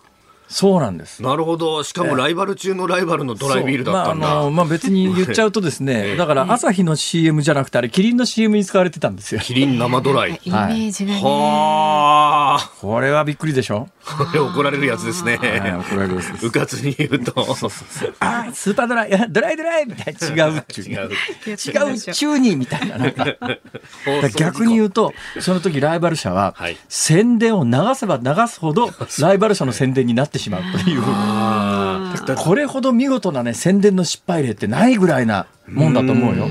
[0.48, 1.22] そうなんです。
[1.22, 1.84] なるほど。
[1.84, 4.28] しかもライバル中のライバルのドライビールだったんだ。
[4.28, 9.42] まあ、あの、まあ、別に言っちゃうとですね、 だから朝日の CM じゃなくて、あれ、キリンの CM に使われてたんですよ。
[9.42, 10.40] キリン生ドライ。
[10.44, 11.22] イメージがね。
[11.22, 12.72] はあ。
[12.80, 13.88] これはびっくりでしょ？
[14.06, 15.36] これ怒られるやつですね。
[15.38, 17.44] はい怒られるやつですうかつに言うと。
[17.46, 18.14] そうそうそう。
[18.20, 20.86] あースーパードライ、い やドライドライみたいな違うっちゅう。
[20.86, 21.10] 違う。
[21.48, 22.98] 違う中にみたいな。
[22.98, 23.26] なんか
[24.36, 31.02] 逆に言うと、その時ライバル社ははい、宣伝を流せば流すほど、 ライバル社の宣伝になってしまうという。
[32.36, 36.48] これほど見事なね、宣伝の失敗例ってないぐらいなもんだと思うよ。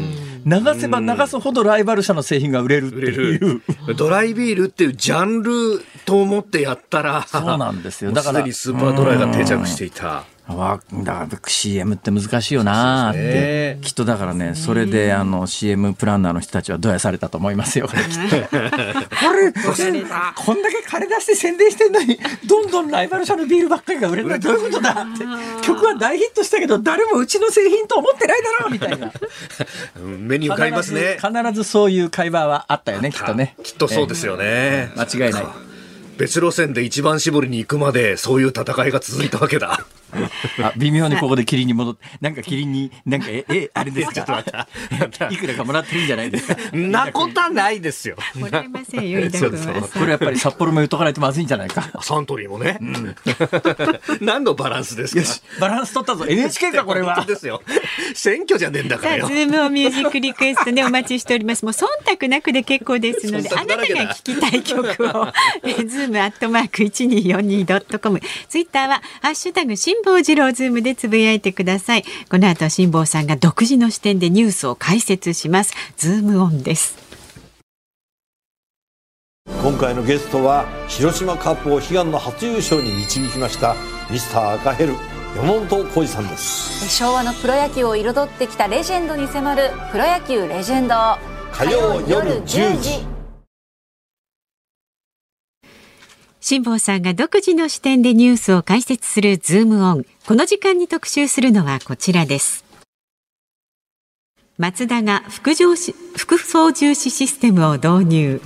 [0.47, 3.63] 流せば流すほどライバル社の製品が売れるっていう。
[3.89, 3.95] る。
[3.97, 10.25] ドライビールっていうジャンルと思ってやったら、そうなんですよだからすでにスーパードライが定着していた。
[10.55, 17.89] わだから CM って難しいよなーって、きっとだからねそれであの CM プランナーの人たちはどやされたと思いますよ。
[17.89, 25.25] これきっとこれこんだけ金出して宣伝してんのにどんどんライバル社のビールばっかりが売れないどういうことだって。
[25.67, 29.13] 曲は大ヒットしたけど誰もうちの製品と思ってないだろうみたいな。
[30.01, 31.17] うん目に浮かびますね。
[31.21, 33.57] 必ず必ずそういう会話はあったよねきっとね。
[33.65, 34.91] きっとそうですよね。
[34.97, 35.47] 間違いない。
[36.19, 39.85] 別路線で一番搾りに行くまでそういう戦いが続いたわけだ。
[40.63, 44.67] あ微妙にここでキリンに戻ってなんかキリンになんかええあれですか？
[45.31, 46.57] いくらかもらってるんじゃないですか？
[46.73, 48.17] なことはないですよ。
[48.35, 51.91] もらえませんよ、伊田君はこれやっぱり札幌も言っとかないとまずいんじゃないか。
[52.03, 52.79] サントリーもね。
[54.21, 55.61] 何のバランスですか？
[55.61, 56.25] バランス取ったぞ。
[56.27, 57.25] NHK か、これは。
[57.27, 57.63] ですよ。
[58.15, 59.33] 選挙じゃねえんだかさあ、らよズ。
[59.35, 61.65] ームをミュージックリクエストね、お待ちしております。
[61.65, 61.85] もう忖
[62.19, 65.33] 度なくで結構ですので、忖あなたが聞きたい曲を、
[65.65, 72.05] えーズームアットマーク 1242.com、ツイッターは、ハッシュタグ、辛坊治郎ズームでつぶやいてください。
[72.31, 75.75] この後、辛坊さんが独自の視点でニュースを解説します。
[75.97, 77.07] ズームオンです。
[79.63, 83.75] 今回のゲストは広島カップを悲願の初優勝に導きました
[84.11, 84.95] ミスター赤ヘル
[85.37, 90.95] 山本浩二さんです昭和のプロ野球を彩ってきたレジェンドに迫る「プロ野球レジェンド」
[91.53, 93.16] 火曜夜10時
[96.49, 100.07] 辛坊さんが独自の視点でニュースを解説するズームオン。
[100.29, 102.65] この時間に特集するのはこちらです。
[104.57, 108.41] マツダが副上副操縦士システムを導入。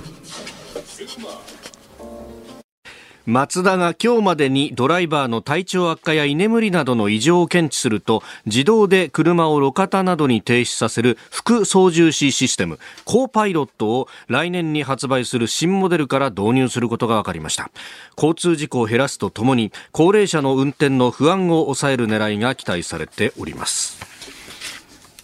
[3.25, 17.69] マツダが今日までにドライバーの体調悪化や居眠りなどの異常を検知すると自動で車を路肩などに停止させる副操縦士システムコーパイロットを来年に発売する新モデルから導入することが分かりました。
[18.17, 23.99] 交通事故を減らすとともに高齢者の運転の不安を抑える狙いが期待されております。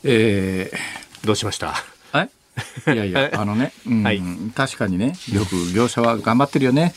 [0.03, 0.71] え
[1.25, 1.73] どうしました？
[2.91, 4.21] いやいや、あのね、うんはい。
[4.55, 6.95] 確かにね、よく業者は頑張ってるよね。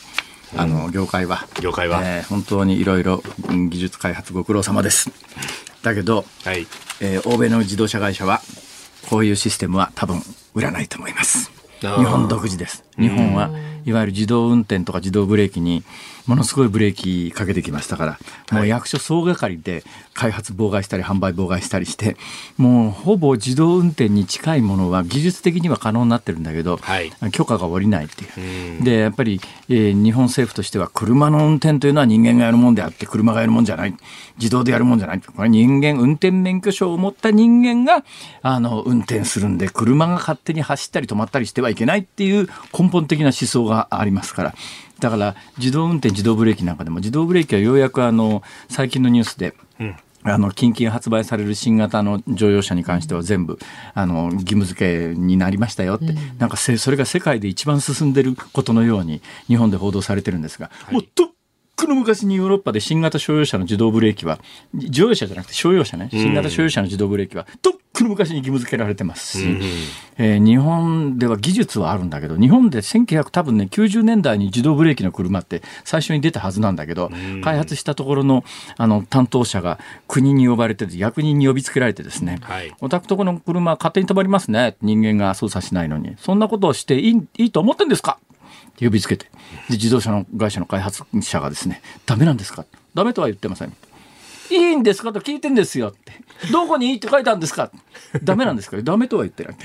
[0.55, 1.45] あの、業界は。
[1.61, 5.09] 業界はえー本当にいろいろうん技術開発ご苦労様です。
[5.83, 6.67] だけど、はい
[6.99, 8.41] えー欧米の自動車会社は、
[9.09, 10.21] こういうシステムは多分
[10.53, 11.51] 売らないと思います。
[11.81, 12.83] 日本独自です。
[12.99, 13.49] 日本は
[13.85, 15.83] いわゆる自動運転とか自動ブレーキに
[16.31, 18.19] ものすごいブレーキかけてきましたから、
[18.57, 22.15] もう役所総がかりで開発妨害したり販売妨害したりして、
[22.55, 28.81] もうほぼ自動運転に近いものは技術的には可能になってるんだけど、はい許可が下りないっていう。
[28.81, 33.93] で、やっぱり、えー日本政府としては車の運転というのは人間がやるもんであって車がやるもんじゃない。
[34.37, 35.19] 自動でやるもんじゃない。
[35.19, 38.05] これ人間、運転免許証を持った人間が、
[38.41, 44.55] あの、運転するんで、車が勝手に走ったり止まったりしてはいけないっていう根本的な思想がありますから。
[45.01, 49.53] だから、自動運転、自動ブレーキなんかでも、自動ブレーキはようやくあの、最近のニュースで、
[50.23, 53.57] あの近々発売される新型の乗用車に関しては全部
[53.95, 61.27] あの義務付けになりましたよって、なんかせそれが世界で一番進んでることのように日本で報道されてるんですが、もうとっ
[61.85, 64.39] くの昔にヨーロッパで新型商用車の自動ブレーキは
[64.73, 66.09] 乗用車じゃなくて商用車ね。
[66.11, 69.47] 新型商用車の自動ブレーキはとっくの昔に義務付けられてますし、
[70.17, 77.09] えー日本では技術はあるんだけど日本で1900多分ね90年代に自動ブレーキの車って最初に出たはずなんだけど、
[77.43, 78.43] 開発したところの
[78.77, 82.73] あの担当者が国に呼ばれて役人に呼びつけられてですね、はい。
[82.81, 86.15] お宅とこの車勝手に止まりますね人間が操作しないのに。
[86.19, 88.17] そんなことをしていいいいと思ってんですか？
[88.81, 89.25] 呼びつけて。
[89.69, 92.65] で自動車の会社の開発者がですねダメなんですか？
[92.93, 93.73] ダメとは言ってません。
[94.55, 96.13] いいんですかと聞いてんですよって。
[96.51, 97.71] どこにいいって書いてあるんですか
[98.23, 99.55] ダメなんですかダメとは言ってない。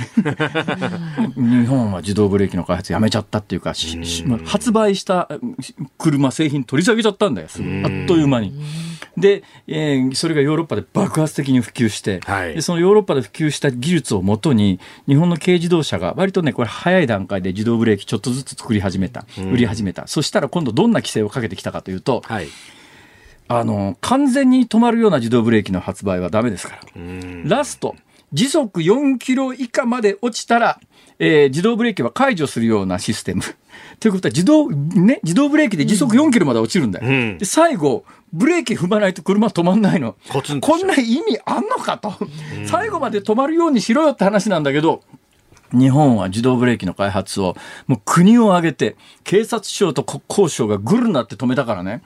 [1.34, 5.28] 日本は自動ブレーキの開発やめちゃったっていうか、しし発売した
[5.60, 7.48] し車、製品取り下げちゃったんだよ。
[7.48, 8.52] あっという間に。
[9.16, 20.06] で、えーそれがヨーロッパで爆発的に普及して、はいでそのヨーロッパで普及した技術をもとに、日本の軽自動車が割とね、これ早い段階で自動ブレーキちょっとずつ作り始めた、売り始めた。
[20.06, 22.48] そしたら今度どんな規制をかけてきたかというと、はい
[23.48, 26.80] あの、完全に止まるような自動ブレーキの発売はダメですから。
[27.44, 27.94] ラスト、
[28.32, 30.80] 時速4キロ以下まで落ちたら、
[31.18, 33.42] えー自動ブレーキは解除するようなシステム。
[34.00, 37.06] ということは自動、ね、自動ブレーキで時速4キロまで落ちるんだよ。
[37.06, 40.16] うんで最後、ブレーキ踏まないと車止まんないの。
[40.60, 42.14] こんな意味あんのかと。
[42.66, 45.02] 最後まで止まるようにしろよって話なんだけど、
[45.72, 47.56] 日本は自動ブレーキの開発を
[47.86, 52.02] もう国を挙げて警察庁と国交省がぐるなって止めたからね。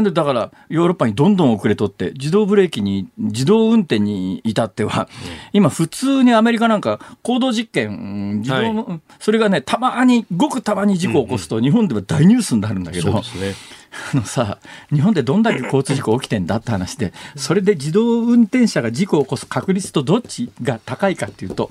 [0.00, 5.08] なんでだからヨーロッパにどんどん遅れとって自動ブレーキに自動運転に至っては
[5.52, 9.00] 今普通にアメリカなんか行動実験うん自動、はい。
[9.18, 13.80] それがねたまにごくたまに事故を起こすと日本では大ニュースになるんだけど、そうですね。
[14.14, 14.58] あのさ、
[14.92, 21.70] 日本でどんだけ交通事故起きてんだって話で、それで自動運転車が事故を起こす確率とどっちが高いかっていうと、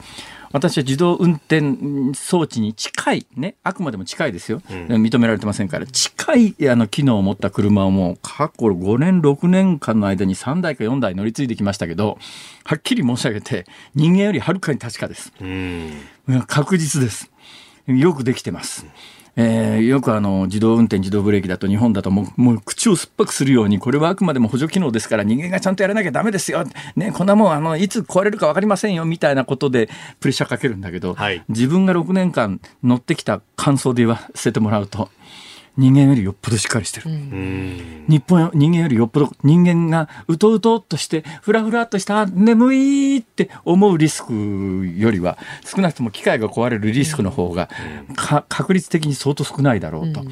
[0.52, 1.62] 私は自動運転
[2.14, 4.62] 装置に近い、ね、あくまでも近いですよ。
[4.70, 12.18] 認められてませんから、近いあの機能を持った車をもう過去5年、6年間の間に3台か4台乗り継いできましたけど、
[12.64, 15.32] はっきり申し上げて、人間よりはるかに確かです。
[15.40, 15.92] うん。
[16.28, 17.32] うん確実です。
[17.88, 18.86] よくできてます。
[19.36, 26.64] えーよくあの自動運転、自動ブレーキだと日本だともうもう口を酸っぱくするようにこれはあくまでも補助機能ですから人間がちゃんとやらなきゃダメですよ、
[26.96, 31.44] ね、こんなもんあのいつ壊れるか分かりませんよみたいなことでプレッシャーかけるんだけど、はい。
[31.50, 35.10] 自分が6年間乗ってきた感想で言わせてもらうと
[35.80, 37.10] 人間よりよっぽどしっかりしてる。
[37.10, 38.06] うん。
[38.08, 44.34] 日本よ人間よりよっぽど人間がうとうとっとしてふらふらっとしたあ眠いって思うリスク
[44.98, 47.70] よりは少なくとも機械が壊れるリスクの方が
[48.16, 50.24] か確率的に相当少ないだろうと。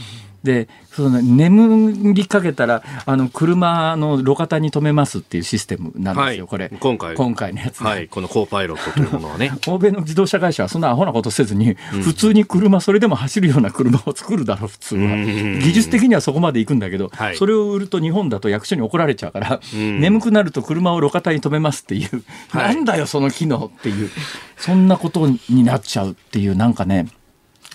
[0.43, 6.47] でその眠りかけたらあの車の路肩に止めますっていうシステムなんですよ、はい。
[6.47, 6.69] これ。
[6.79, 7.15] 今回。
[7.15, 8.07] 今回のやつね、はい。
[8.07, 9.51] このコーパイロットというものはね。
[9.67, 15.15] 欧米の自動車会社はそんなアホなことせずに、普通に車、それでも走るような車を作るだろう、普通は。
[15.15, 15.59] ん。
[15.59, 17.37] 技術的にはそこまで行くんだけど、はい。
[17.37, 22.75] それを売ると日本だと役所に怒られちゃうから、ん眠くなると車を路肩に止めますっていう、はい。
[22.75, 24.09] なんだよ、その機能っていう、
[24.57, 27.07] そんなことになっちゃうっていう、なんかね、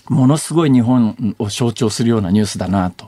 [0.09, 3.05] ものすごい日本を象徴するようなニュースだなと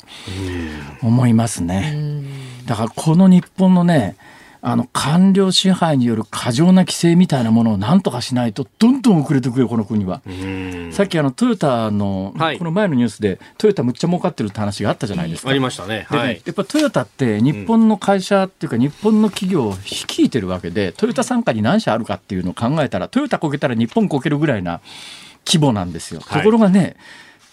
[1.02, 2.24] 思いますね。
[2.66, 4.16] だからこの日本のね、
[4.68, 10.24] あの官僚支配による過剰な規制みたいなものをなんとかしないとどんどん遅れてくよこの国は。
[10.26, 10.90] うん。
[10.92, 15.52] さっきあのトヨタの、はいこの前のニュースでトヨタむっちゃ儲かってるって話があったじゃないですか。
[15.52, 16.08] ありましたね。
[16.10, 16.42] はい。
[16.44, 24.82] やっぱトヨタって日本の会社っていうか日本の企業を率いてるわけでトヨタ傘下に何社あるかっていうのを考えたらトヨタこけたら日本こけるぐらいな
[25.46, 26.22] 規模なんですよ。
[26.26, 26.96] はいところがね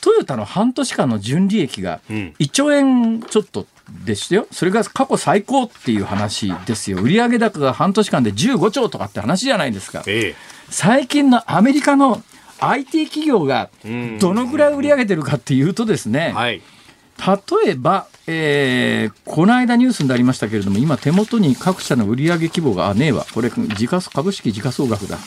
[0.01, 3.66] トヨタの半年間の純利益がうん1兆円ちょっと
[4.05, 4.47] でしたよ。
[4.51, 6.99] それが過去最高っていう話ですよ。
[7.01, 10.03] 売上高が半年間で15兆とかって話じゃないですか。
[10.07, 10.34] え
[10.70, 12.22] 最近のアメリカの
[12.61, 16.62] IT 企業がうんどのぐらい売り上げてるかっていうとですねえ。、はい。
[17.64, 25.18] 例えば、えーこの間ニュースになりましたけれども、今手元に各社の売上規模が、あ、ねえわ、これ、時価株式時価総額だ。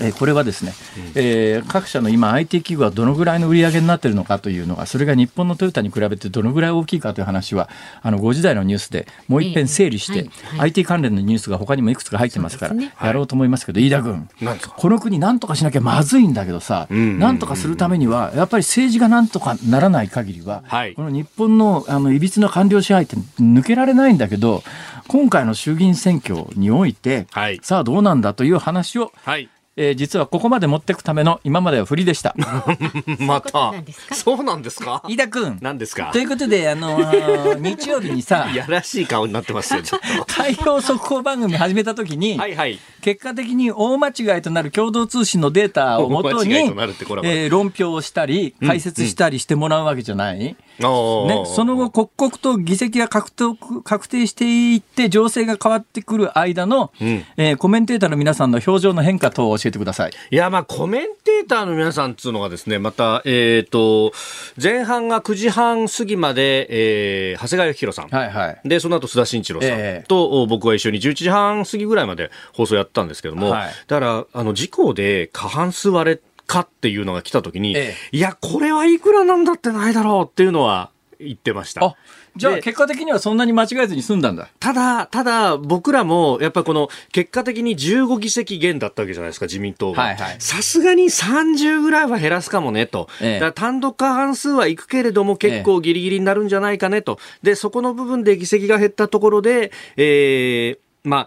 [0.00, 0.74] えーこれはですね、
[1.14, 1.66] えー。
[1.66, 7.68] 各社の今 IT 企業はどのぐらいの売り上げになっているのかというのが、それが日本のトヨタに比べてどのぐらい大きいかという話は、
[8.02, 10.28] あの5時台のニュースでもう一遍整理して、
[10.58, 12.74] IT 関連のニュースが他にもいくつか入ってますから、
[13.06, 14.28] やろうと思いますけど、飯田君。
[14.76, 20.94] この国なんとかしなきゃまずいんだけどさ、なんとかするためには、やっぱり政治がなんとかならない限りは、はい。
[20.94, 24.62] この日本のあのいびつな官僚支配って抜けられないんだけど、
[25.08, 27.60] 今回の衆議院選挙において、はい。
[27.62, 29.48] さあどうなんだという話を、はい。
[29.82, 32.34] えー実はここまで持っていくための今までは振りでした。
[33.18, 33.72] また。
[34.12, 35.02] そうなんですか？
[35.08, 35.58] 飯田君。
[35.62, 36.10] 何ですか？
[36.12, 40.24] ということで、あのー 日曜日にさ、いやらしい顔になってますよ、ちょっと。
[40.26, 42.78] 開票速報番組始めた時に、はいはい。
[43.00, 60.12] 結果的に大間違いとなる共同通信のデータをもとに、えー論評をしたり、解説したりしてもらうわけじゃない、ね、ねその後、刻々と議席が確定確定していって、情勢が変わってくる間の、うんえーコメンテーターの皆さんの表情の変化等を教えてください。
[60.30, 64.12] いや、まあ、コメンテーターの皆さんっつうのがですね、また、えっ、と、
[64.60, 68.08] 前半が9時半過ぎまで、えー長谷川幸宏さん。
[68.08, 68.60] はいはい。
[68.68, 80.90] で、その後、須田慎一郎さんええと、お僕は一緒に11時半過ぎぐらいまで放送やったんですけども、はいだから、あの、事故で過半数割れかっていうのが来た時に、えいや、これはいくらなんだってないだろうっていうのは
[81.20, 81.84] 言ってました。
[81.84, 81.94] あ、
[82.36, 84.48] じゃあで結果的にはそんなに間違えずに済んだんだ。
[84.58, 90.36] ただ、ただ、僕らも、やっぱこの、結果的に15議席減だったわけじゃないですか、自民党がはいはい。
[90.38, 93.08] さすがに30ぐらいは減らすかもね、と。
[93.20, 97.18] ええ単独過半数はいくけれども、結構ギリギリになるんじゃないかね、と。
[97.42, 101.26] で、そこの部分で議席が減ったところで、えーまあ、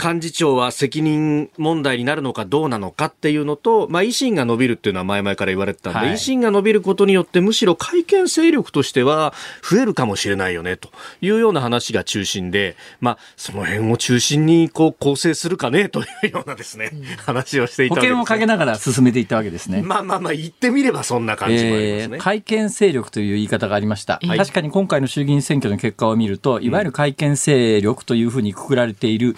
[0.00, 9.34] 幹事長は責任問題になるのかどうなのかっていうのと、まあ、維新が伸びるっていうのは前々から言われてたんで、はい、維新が伸びることによってむしろ改憲勢力としては
[9.68, 10.90] 増えるかもしれないよねと
[11.20, 19.82] いうような話が中心で、まあ、その辺を中心にこう構成するかねというようなですね、うん、話をしていたわけです、ね、保険をかけながら進めていったわけですね。
[19.82, 22.16] まあまあまあ言ってみればそんな感じもありますね。
[22.16, 24.20] えー、改憲勢力という言い方がありました。
[24.22, 29.36] はい、確かに今回の衆議院選挙の結果を見ると、いわゆる改憲勢力というふうにくくられている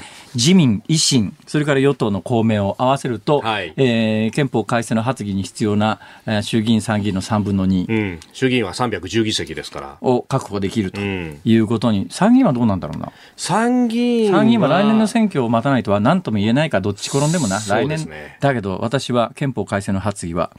[0.50, 9.98] 自民、維新、それから与党の公明を合わせると、はい、えー、憲法改正の発議に必要な、えー、衆議院、参議院の3分の2、うん、衆議院は310議席ですから。
[10.00, 13.12] を確保できるということに、うん、参議院はどうなんだろうな？
[13.36, 18.08] 参議院参議院は来年の選挙を待たないとは何とも言えないか、どっち転んでもな、来年、
[18.40, 20.50] だけど私は憲法改正の発議は、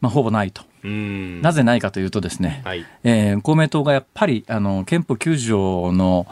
[0.00, 0.64] まあ、ほぼないと。
[0.82, 6.26] なぜないかというとですね、はい、えー、公明党がやっぱりあの憲法9条の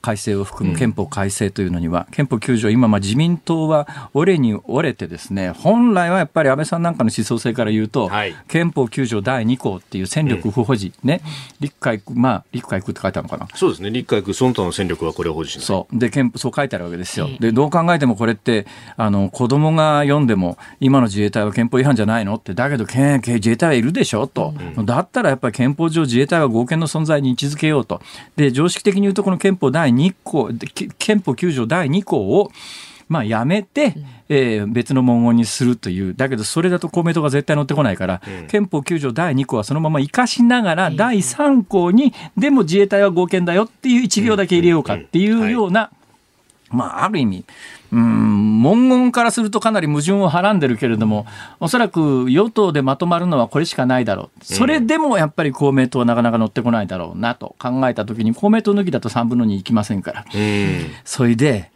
[0.00, 11.20] 改正を含む憲法改正というのには、うん、憲法9条、今、自民党は折れに折れてですね、本来はやっぱり安倍さんなんかの思想性から言うと、はい、憲法9条第2項っていう戦力不保持、うん、ね、
[11.60, 13.48] 陸海空、まあ、陸海空って書いてあるのかな。
[13.54, 15.64] そうですね、陸海空、その他の戦力はこれを保持しない。
[15.64, 15.98] そう。
[15.98, 17.28] で、憲そう書いてあるわけですよ。
[17.40, 18.66] で、どう考えてもこれって、
[18.96, 22.34] あの、子供が読んでも、今の自衛隊は憲法違反じゃないの？
[22.36, 24.26] って、だけど、自衛隊はいるでしょ？
[24.26, 28.00] と、うん、だったらやっぱり憲法上自衛隊は合憲の存在に位置づけようと。
[28.36, 30.50] で、常識的に言うとこの憲法第2項、
[30.98, 32.50] 憲法9条第2項を、
[33.08, 33.94] まあ、やめて、
[34.28, 45.90] えー、別の文言にするという、だけどそれだと公明党が絶対乗ってこないから、うん、憲法9条第2項はそのまま生かしながら、第3項に、でも自衛隊は合憲だよっていう1行だけ入れようかっていうような、
[46.70, 47.44] まあ、ある意味、
[47.92, 51.26] うん、文言からするとかなり矛盾をはらんでるけれども、
[51.60, 54.44] おそらく与党でまとまるのはこれしかないだろう。
[54.44, 60.24] それでもやっぱり公明党はなかなか乗ってこないだろうなと考えたときに、公明党抜きだと3分の2いきませんから。
[61.04, 61.70] それで、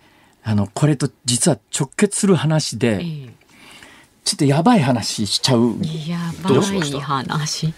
[0.45, 3.05] あの、これと実は直結する話で、
[4.25, 5.77] ちょっとやばい話しちゃう。
[6.07, 7.73] やばい話。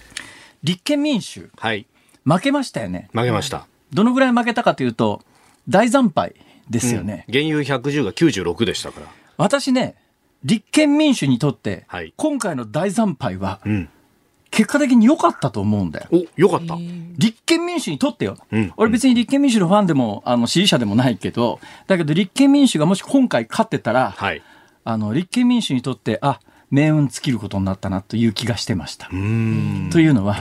[0.63, 1.51] 立憲民主。
[1.59, 1.87] はい。
[2.25, 3.09] 負けましたよね。
[3.13, 3.67] 負けました。
[3.93, 5.23] どのぐらい負けたかというと、
[5.69, 6.35] 大惨敗。
[6.71, 9.07] ですよね、うん、原油110が96でしたから。
[9.37, 9.97] 私ね
[10.45, 13.89] 立憲民主にとって、はい、今回の大惨敗は、うん、
[14.51, 16.07] 結果的に良かったと思うんだよ。
[16.13, 16.77] お、良かった。
[17.17, 18.37] 立憲民主にとってよ。
[18.53, 24.43] うん、俺別に立憲民主のファンでも、あの、支持者でもないけど、だけど立憲民主がもし今回勝ってたら、はい、
[24.85, 26.41] あの、立憲民主にとって、あ、
[26.71, 29.09] 命運尽きることになったなという気がしてました。
[29.09, 30.37] というのは、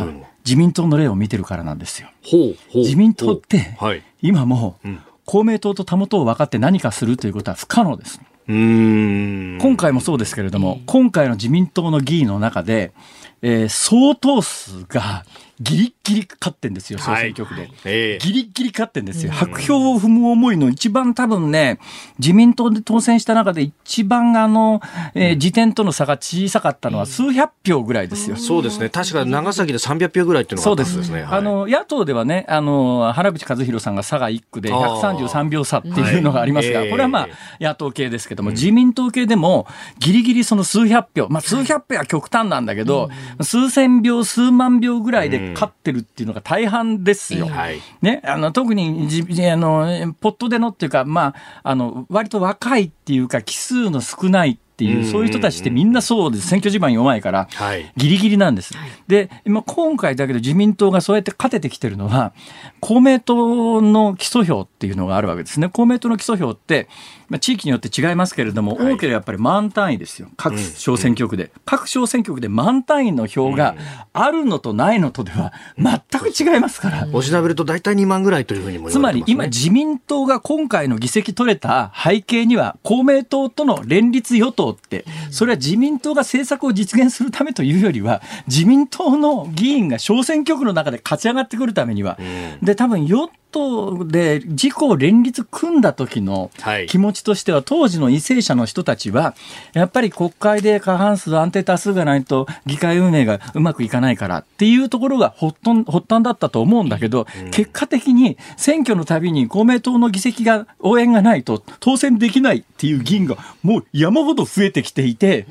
[0.46, 2.10] 自民党の例を見てるからなんですよ。
[2.24, 2.84] ほうほう。
[2.84, 3.78] 自民党って、
[4.22, 5.00] 今も、うん
[5.34, 8.22] 公明党とたもとを分かって何かするということは不可能です。
[8.48, 12.94] 今回もそうですけれども、今回の自民党の議員の中で、
[13.42, 15.26] えー、相当数が
[15.64, 17.62] ギリギリ勝ってんですよ、総選挙区で。
[17.62, 19.32] はいえー、ギリギリ勝ってんですよ。
[19.32, 21.80] 白票を踏む思いの一番多分ね、
[22.20, 24.82] 自民党で当選した中で一番あの、
[25.16, 28.36] えー、時点との差が小さかったのは数百票ぐらいですよ。
[28.36, 28.90] そうですね。
[28.90, 31.24] 確か長崎で300票ぐらいっていうのがあったんですね。
[31.24, 37.28] はい、あの、野党ではね、あの、原口和弘さんが佐賀1区で133票差っていうのがありますが、はい、これはまあ、
[37.62, 39.68] 野党系ですけども、自民党系でも
[40.00, 43.10] ギリギリその数百票、まあ数百票は極端なんだけど、
[43.42, 47.48] 数千票、数万票ぐらいで勝ってるっていうのが大半ですよ。
[47.48, 56.48] はい、ね、あの特にじあのポットでのっていうか、まあ、あの割と若いっていうか、奇数の少ないっていう、そういう人たちってみんなそうです。
[56.48, 57.48] 選挙地盤弱いから、
[57.96, 58.74] ギリギリなんです。
[59.08, 62.34] で、今、今回だけど自民党がそうやって勝ててきてるのは、
[62.80, 65.70] 公明党の基礎票っていうのがあるわけですね。
[65.70, 66.88] 公明党の基礎票って、
[67.34, 70.28] まあ、地域によって違いますけれども、多ければやっぱり満単位ですよ。
[70.38, 71.50] 各小選挙区で。
[71.66, 73.76] 各小選挙区で満単位の票が
[74.14, 77.08] あるのとないのとでは全く違いますから。
[77.12, 92.20] おしなべると大体2万ぐらいというふうにも、ね、つまり今自民党が今回の議席取れた背景には公明党との連立与党って、それは自民党が政策を実現するためというよりは、自民党の議員が小選挙区の中で勝ち上がってくるためには、
[92.62, 96.52] で、多分与党で自公連立組んだ時の
[96.88, 99.36] 気持ちとしては、当時の為政者の人たちは、
[99.74, 115.48] やっぱり国会で過半数、安定多数がないと議会運営がうまくいかないからっていうところが発端だったと思うんだけど、結果的に選挙のたびに公明党の議席が、応援がないと当選できないっていう議員がもう山ほど増えてきていて、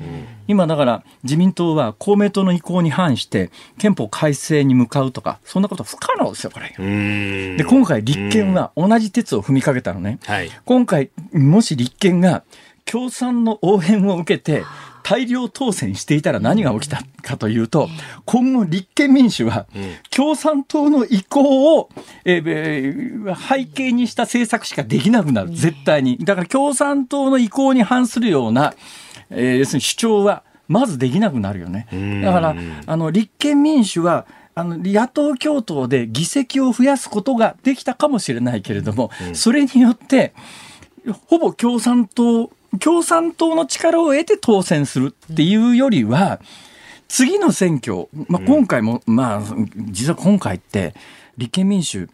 [0.47, 6.73] 今だから自民党は公明党の意向に反して憲法改正に向かうとか、そんなこと不可能ですよ、これ。
[7.57, 10.19] で、今回立憲は同じ鉄を踏みかけたのね。
[10.25, 12.43] はい、今回、もし立憲が
[12.85, 14.63] 共産の応援を受けて、
[15.03, 17.89] 大量当選していたら何が起きたかというと、
[18.25, 19.67] 今後立憲民主は
[20.09, 21.89] 共産党の意向を、
[22.25, 23.03] えー
[23.35, 25.49] 背景にした政策しかできなくなる。
[25.51, 26.17] 絶対に。
[26.19, 28.73] だから共産党の意向に反するような、
[29.35, 31.87] えー要するに主張はまずできなくなるよね。
[32.23, 32.55] だから、
[32.85, 34.25] あの、立憲民主は、
[34.55, 40.33] あの野党共闘で議席を増やすことができたかもしれないけれども、それによって、
[41.27, 46.39] ほぼ共産党、共産党の力を得て当選するっていうよりは、
[47.07, 49.41] 次の選挙、まあ、今回も、まあ、
[49.91, 50.95] 実は今回って、
[51.37, 52.09] 立憲民主、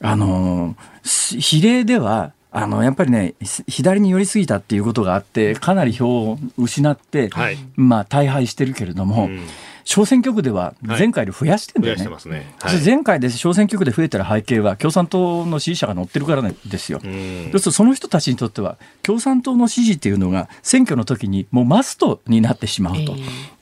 [0.00, 3.34] あのー、比例では、あの、やっぱりね、
[3.66, 7.58] 左に寄りすぎたっていうことがあって、かなり票を失って、はい。
[7.74, 9.40] まあ、大敗してるけれども、ん。
[9.84, 12.04] 小選挙区では前回より増やしてんだよね。
[12.04, 12.54] 増やしてますね。
[12.60, 12.82] はい。
[12.82, 17.00] 前回で小選挙区で増えてる背景は共産党の支持者が乗ってるからなんですよ。
[17.00, 17.02] ん。
[17.02, 23.14] そうするとその人たちにとっては共産党の支持っていうのが選挙の時にもうマストになってしまうと、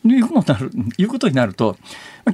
[0.04, 1.76] いうことになるいうことになると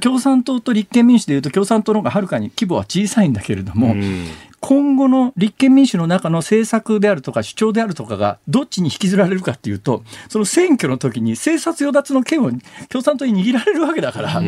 [0.01, 4.27] 共産党と立憲民主でいうと共産党の方がはるかに規模は小さいんだけれども、うん
[4.59, 12.51] 今後の立憲民主の中の政策であるとか主張であるとかがどっちに引きずられるかっていうとその選挙の時に政策与奪の権を
[12.89, 14.41] 共産党に握られるわけだから。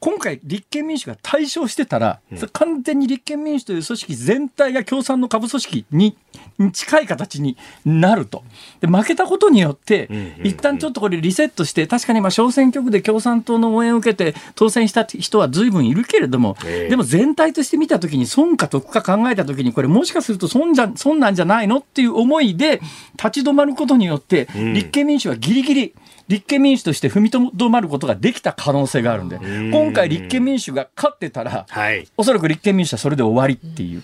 [0.00, 6.16] 今回、立憲民主が対象してたら、それ完全に立憲民主という組織全体が共産の下部組織に
[6.58, 8.42] に近い形になると。
[8.80, 10.08] で負けたことによって、
[10.42, 16.88] 一旦ちょっとこれリセットして、確かにまあ小選挙区で共産党の応援を受けて当選した人は随分いるけれども、ええ。
[16.88, 22.80] でも全体として見たときに損か得か考えたときに、これもしかすると損じゃ損なんじゃないのっていう思いで
[23.22, 25.94] 立ち止まることによって、立憲民主はギリギリ、
[26.30, 32.06] 立憲民主として踏みとどまることができた可能性があるんで、今回立憲民主が勝ってたら、はい。
[32.16, 34.02] おそらく立憲民主はそれで終わりっていう。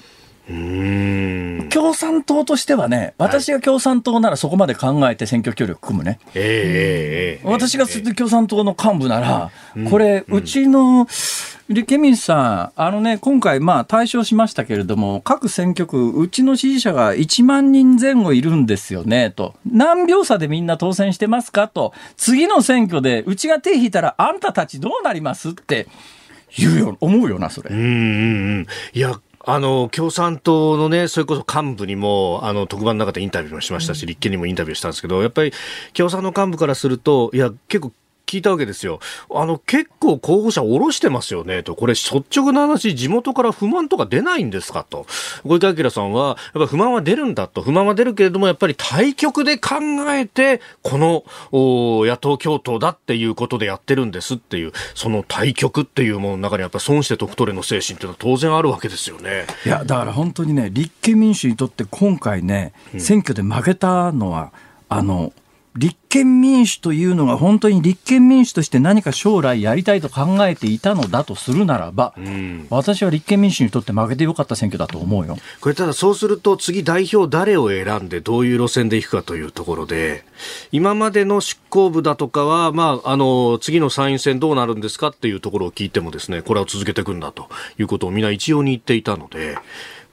[0.49, 1.68] うん。
[1.70, 6.18] 共産党としてはね、私が共産党ならそこまで考えて選挙協力組むね。
[6.34, 9.51] ええええええ私が共産党の幹部なら、
[9.90, 11.07] これ、うちの
[11.68, 19.55] 立憲民主さん、あのね、今回、まあ、対象しましたけれども、各選挙区、うちの支持者が1万人前後いるんですよね、と。
[19.68, 21.92] 何秒差でみんな当選してますかと。
[22.16, 25.88] 次の選挙で、うちが手引いたら、あんたたちどうなりますって
[26.57, 27.70] 言うよ、思うよな、それ。
[27.70, 27.88] うんうんう
[28.61, 28.66] ん。
[28.94, 29.18] いや、
[29.49, 35.53] あの、共産党のね、それこそ幹部にも、あの、特番の中でインタビューもしましたし、立憲にもインタビューしたんですけど、やっぱり
[35.94, 37.92] 共産の幹部からすると、いや、結構、
[38.27, 38.99] 聞いたわけですよ。
[39.31, 41.77] あの、結構候補者下ろしてますよね、と。
[41.77, 45.07] これ、率直な話、地元から不満とか出ないんですかと。
[45.45, 47.62] 小池晃さんは、やっぱり不満は出るんだと。
[47.62, 49.77] 不満は出るけれども、やっぱり対局で考
[50.09, 59.47] えて、この、お野党共闘だっていうことでやってるんですっていう、その対局っていうものの中にやっぱり損して得取れの精神っていうのは当然あるわけですよね。
[59.64, 64.53] いや、だから本当にね、立憲民主にとって今回ね、選挙で負けたのは、
[64.89, 65.33] あの、
[65.77, 72.14] 立憲民主というのが本当に立憲民主として何か将来やりたいと考えていたのだとするならば、
[72.70, 75.37] 私は立憲民主にとって負けてよかった選挙だと思うよ。
[75.61, 80.24] これただそうすると次代表誰を選んでどういう路線で行くかというところで
[80.72, 87.49] 今までの執行部だとかは、まあ、あの次の参院選どうなるんですかっていうところを聞いてもですねこれを続けていくんだと
[87.79, 89.59] いうことをみんな一様に言っていたので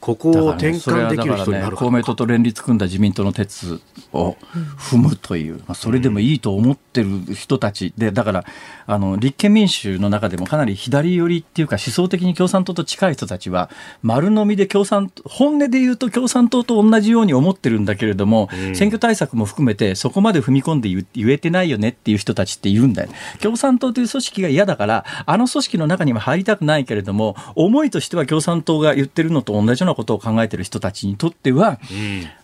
[0.03, 3.79] ここを転換できる人になるか公明党と連立組んだ自民党の鉄
[4.11, 4.35] を
[4.77, 8.45] 踏むという、まあ、それでもいいと思ってる人たちで、だから、
[8.85, 13.69] あの、立憲民主の中でもかなり左寄りっていうか思想的に共産党と近い人たちは、
[14.01, 23.09] 丸飲みで共産党、本音で言うと共産党と同じように思ってるんだけれども、選挙対策も含めてそこまで踏み込んで言言えてないよねっていう人たちっているんだよ。
[23.39, 31.79] 共産党という組織が嫌だから、あの組織の中には入りたくないけれども、思いとしては共産党が言ってるのと同じようなことを考えてる人たちにとっては、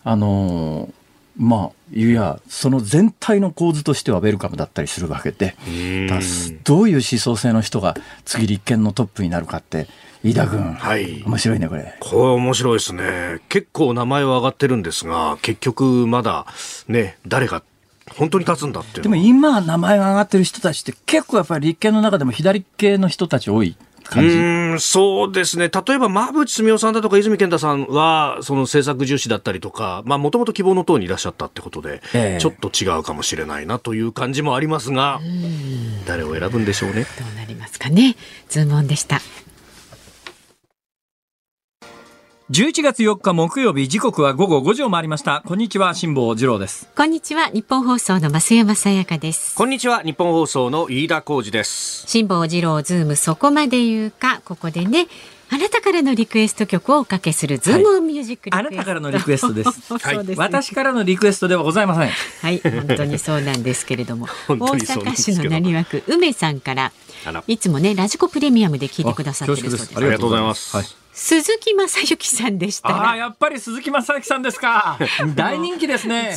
[0.03, 0.93] あのー
[1.37, 5.55] まあ、いや、その全体の構図としてはウェルカムだったりするわけで、
[6.65, 7.95] どういう思想性の人が
[8.25, 9.87] 次立憲のトップになるかって、
[10.21, 11.23] 飯田君、はい。
[11.25, 11.95] 面白いね、これ。
[12.01, 13.39] これ面白いですね。
[13.47, 16.45] 結構名前は上がってるんですが結局まだ
[16.89, 17.63] ね誰が
[18.17, 23.77] 本当に立つんだってでも今名前が上がってる人たちって結構やっぱり立憲の中でも左系の人たち多い
[24.09, 24.35] 感じ。
[24.35, 25.69] うーんそうですね。
[25.69, 35.19] 例えば、馬淵澄夫さんだとか泉健太さんは、その政策重視だったりとか、まあ、もともと希望の党にいらっしゃったってことで、ええちょっと違うかもしれないなという感じもありますが、
[36.05, 37.05] 誰を選ぶんでしょうね。
[37.19, 38.15] どうなりますかね。
[38.49, 39.21] ズームオンでした。
[42.51, 45.43] 11月4日木曜日、時刻は午後5時を回りました。
[45.45, 46.89] こんにちは、辛坊治郎です。
[46.95, 47.49] こんにちは。
[47.49, 49.55] ニッポン放送の増山さやかです。
[49.55, 52.07] こんにちは、ニッポン放送の飯田浩司です。
[52.07, 55.05] 辛坊治郎ズームそこまで言うか、ここでね、
[55.51, 62.09] あなたからのリクエスト曲をおかけするズームオンミュージックリクエスト、あなたからのリクエストです そうですね私からのリクエストではございません。
[62.09, 66.91] はい、本当にそうなんですけれども、 大阪市の成枠梅さんから
[67.47, 69.91] いつもねラジコプレミアムで聞いてくださってるそうです。
[69.95, 70.85] ありがとうございますはい
[71.19, 74.97] 鈴木正幸さんでしたあやっぱり鈴木雅之さんですか。
[75.35, 76.33] 大人気ですね。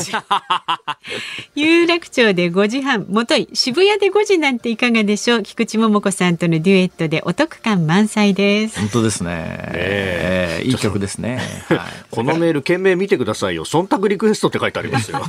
[1.55, 5.43] 有楽町で5時半もとい渋谷で5時なんていかがでしょう？
[5.45, 9.31] 菊池桃子さんとのデュエットでお得感満載です本当ですね。
[9.75, 11.41] ええいい曲ですね。
[11.69, 11.81] はい。
[12.11, 13.65] このメール、件名見てくださいよ。
[13.65, 15.21] 忖度リクエストって書いてありますよ。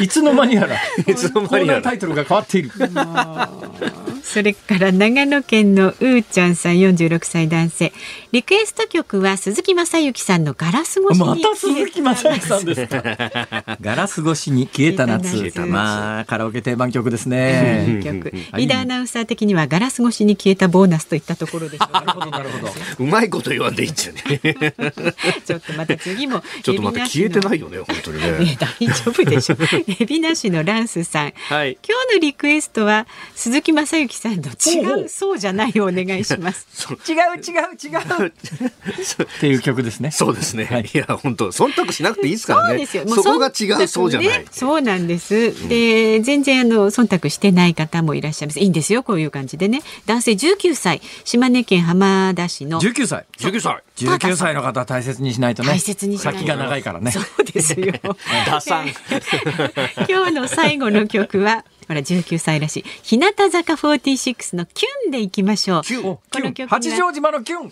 [0.00, 0.76] いつの間にやら、
[1.06, 2.70] いつのコーナ間にやらータイトルが変わっている。
[4.22, 7.92] それから長野県のうーちゃんさん46歳男性
[8.30, 13.02] リクエスト曲は鈴木雅之さんのガラス越しにまた鈴木雅之さんですか？
[13.80, 15.60] ガラス越しに消えた夏消えた。
[15.62, 18.00] 夏まあ、カラオケ定番曲ですね。
[18.04, 22.72] 曲はいリーダーアナウンサー的にはガラス越しに消えたボーナスといったところでしょうなるほど、なるほど。
[22.98, 24.20] うまいこと言わんでいいんじゃね。
[25.44, 28.56] ちょっとまた次もちょっと待って、消えてないいよね、本当にね。
[28.60, 29.56] 大丈夫でしょ
[30.00, 31.78] エビナシのランスさんはい。
[31.86, 33.06] 今日のリクエストは
[33.40, 36.66] 鈴木雅之さんの違ほうそうじゃないをお願いします
[37.08, 38.26] 違う、違う、違う。
[38.28, 38.32] っ
[39.40, 40.10] ていう曲ですね。
[40.10, 40.66] そうですね。
[40.66, 42.68] はいい、や、本当忖度しなくていいですからね。
[42.70, 43.04] そうですよ。
[43.06, 44.44] もそこが忖違う、そうじゃないね。
[44.50, 45.68] そうなんです。
[45.70, 48.60] で、全然あの忖度してない方もいらっしゃいます。
[48.60, 49.80] いいんですよ、こういう感じでね。
[50.04, 53.24] 男性19歳、島根県浜田市の19歳。
[53.38, 53.82] 19歳。
[53.96, 55.70] 19歳の方は大切にしないとね。
[55.70, 57.10] 大切にしないと先が長いからね。
[57.10, 57.94] そうですよ。
[58.46, 58.86] 打算。
[60.06, 65.82] 今日の最後の曲は、ほら19歳らしい日向坂46のキュンでいきましょう。
[65.82, 67.68] キュンおこの曲は八丈島のキュン。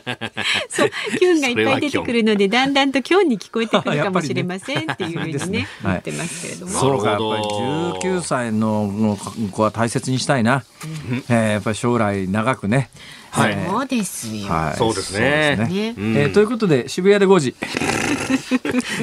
[0.70, 6.72] そう、キュンがいっぱい出てくるので、だんだんとキュンに聞こえてくるかもしれませんっていうふうにね、言はいってますけれども。
[6.72, 9.18] そうか、やっぱりど19歳の
[9.52, 10.64] 子は大切にしたいな。
[11.28, 12.88] えーやっぱり将来長くね。
[13.30, 14.52] はいえーそうですよ。
[14.52, 17.54] はいそうですねですねうんえーということで渋谷で5時。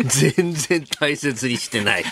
[0.08, 2.04] 全然大切にしてない。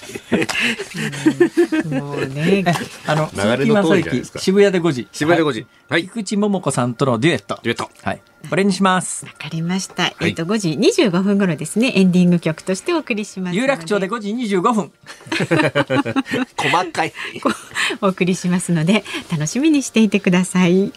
[1.89, 2.63] もうね、
[3.05, 5.07] あの、流れの通り渋谷で5時。
[5.11, 5.68] 渋谷で5時。
[5.89, 6.03] はい。
[6.03, 7.59] 菊池桃子さんとのデュエット。
[7.63, 7.89] デュエット。
[8.01, 8.22] はい。
[8.49, 9.26] これにします。
[9.26, 10.07] わかりました。
[10.07, 10.70] いえっ、と5時
[11.03, 13.55] 25分頃ですね、エンディング曲としてお送りします。
[13.55, 14.91] 有楽町で5時25分。
[16.57, 17.13] 細かい。
[18.01, 20.91] お送りしますので楽しみにしていてください。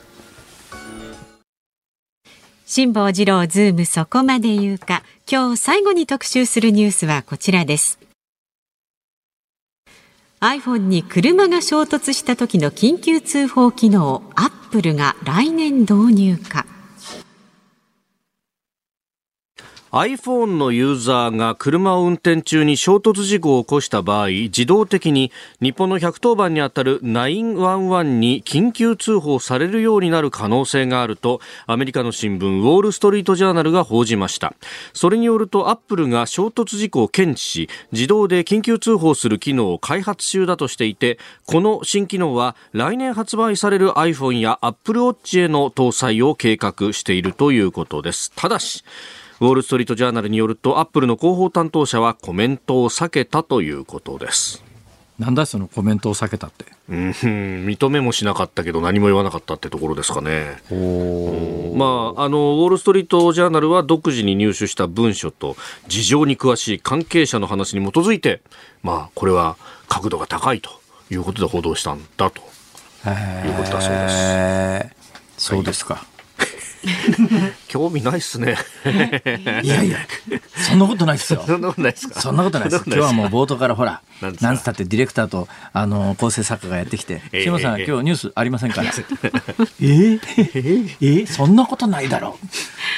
[2.71, 5.03] 辛坊治郎ズームそこまで言うか。
[5.27, 7.99] 今日最後に特集するニュースはこちらです。
[10.41, 16.67] iPhone に車が衝突した時の緊急通報機能アップルが来年導入か。
[19.91, 25.33] iPhone のユーザーが車を運転中に衝突事故を起こした場合、自動的に
[25.63, 34.55] 日本の110番にあたる911に緊急通報されるようになる可能性があると、アメリカの新聞ウォール・ストリート・ジャーナルが報じました。
[34.93, 48.33] それによると、アップルが衝突事故を検知し、自動で緊急通報する機能を開発中だとしていて、この新機能は来年発売される iPhone や Apple Watch への搭載を計画しているということです。
[48.37, 48.85] ただし、
[49.41, 54.65] ウォール・ストリート・ジャーナルによると、アップルの広報担当者はコメントを避けたということです。
[55.19, 56.65] なんだそのコメントを避けたって。
[56.89, 60.63] うん、認めもしなかったけど何も言わなかったってところですかね。
[60.71, 68.43] まあ、あの、ウォール・ストリート・ジャーナルは独自に入手した文書と事情に詳しい関係者の話に基づいて、
[68.83, 69.57] まあ、これは
[69.89, 70.71] 角度が高いと
[71.11, 72.43] いうことで報道したんだと。
[73.07, 76.05] いうことだそうですそうですか。
[77.69, 78.57] 興味ないっすね。
[79.63, 79.99] いやいや、
[80.57, 81.43] そんなことないですよ。
[81.47, 82.21] そんなことないですか？
[82.21, 82.83] そんなことないです。
[82.87, 84.01] 今日はもう冒頭からほら、
[84.41, 88.91] なんつったってディレクターとあの構成作家がやってきて、ええ島さん、ええ今日ニュースありませんから。
[88.91, 92.39] えー、えーそんなことないだろ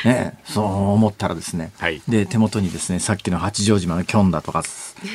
[0.05, 0.09] う。
[0.09, 4.63] ね、そう思ったらですね、はいで手元にですねさっきの八丈島のキョンだとか、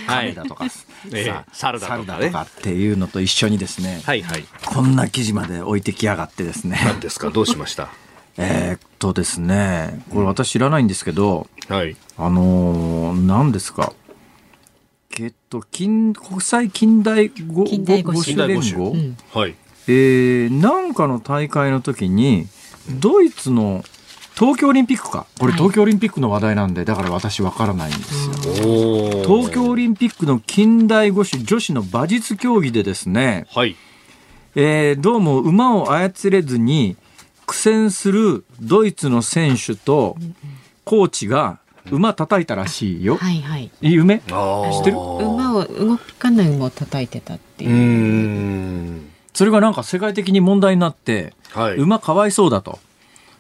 [0.07, 0.65] カメだとか、
[1.11, 4.45] ええさ猿だとかね猿だとかっていうのと一緒にですね、はいはい。
[4.65, 6.79] こんな記事まで置いてきやがってですね。
[6.83, 7.29] 何ですか？
[7.31, 7.89] どうしました？
[8.37, 11.95] えーっとですね、これ私知らないんですけど、はい。
[12.17, 13.93] あのー、何ですか？
[15.19, 19.55] えっと、近、国際近代五種連合、うんはい。
[19.87, 22.47] えー、なんかの大会の時に、
[22.99, 23.83] ドイツの
[24.33, 25.25] 東京オリンピックか？
[25.39, 28.33] これはい東京オリンピックの話題なんで、だから私わからないんですよ。
[29.25, 33.77] 東京オリンピックの近代五種女子の馬術競技でですね、はい。
[34.55, 36.97] えーどうも馬を操れずに
[37.45, 40.17] 苦戦するドイツの選手と
[40.83, 41.59] コーチが
[41.91, 43.17] 馬叩いたらしいよ。
[43.17, 44.97] はいはい夢あ知ってる？
[44.97, 49.09] 馬を動かない馬を叩いてたっていう、ん。
[49.33, 51.75] それがなんか世界的に問題になって、はい。
[51.75, 52.79] 馬かわいそうだと。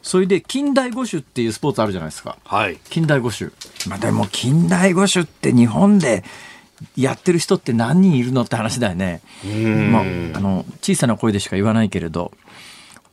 [0.03, 2.37] それで近代五種っていうスポーツあるじゃないですか。
[2.43, 2.77] はい。
[2.89, 3.49] 近代五種。
[3.87, 6.23] まあでも近代五種って日本で
[6.95, 9.21] やってる人って何人いるのって話だよね。
[9.91, 10.05] まあ、あ
[10.39, 12.33] の、小さな声でしか言わないけれど、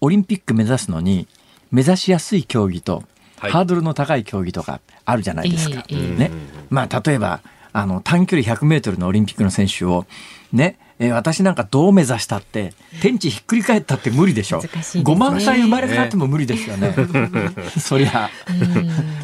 [0.02, 1.28] オリンピック目指すのに、
[1.70, 3.04] 目指しやすい競技と、
[3.38, 5.84] はいハードルの高い競技とかあるじゃないですか。
[5.88, 6.30] ええええね。
[6.70, 7.40] まあ、例えば、
[7.72, 10.06] あの、短距離100メートルのオリンピックの選手を、
[10.52, 14.60] ね、えー私なんかどう目指したって、天地ひっくり返ったって無理でしょ。
[14.60, 16.94] 難しいですね5万体生まれ変わっても無理ですよね。
[17.78, 18.30] そりゃ、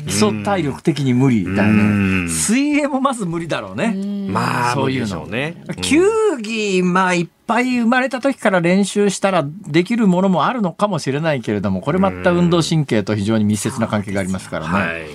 [0.07, 1.83] 基礎体力的に無理だようね。
[2.25, 3.95] ん水泳もまず無理だろうね。
[4.31, 5.83] まあ、そういうの無理でしょうね。
[5.83, 6.03] 球
[6.43, 15.07] 技、まあ、いっぱい生まれた時から練習したらできるものもあるのかもしれないけれども、これまた運動神経と非常に密接な関係がありますからね。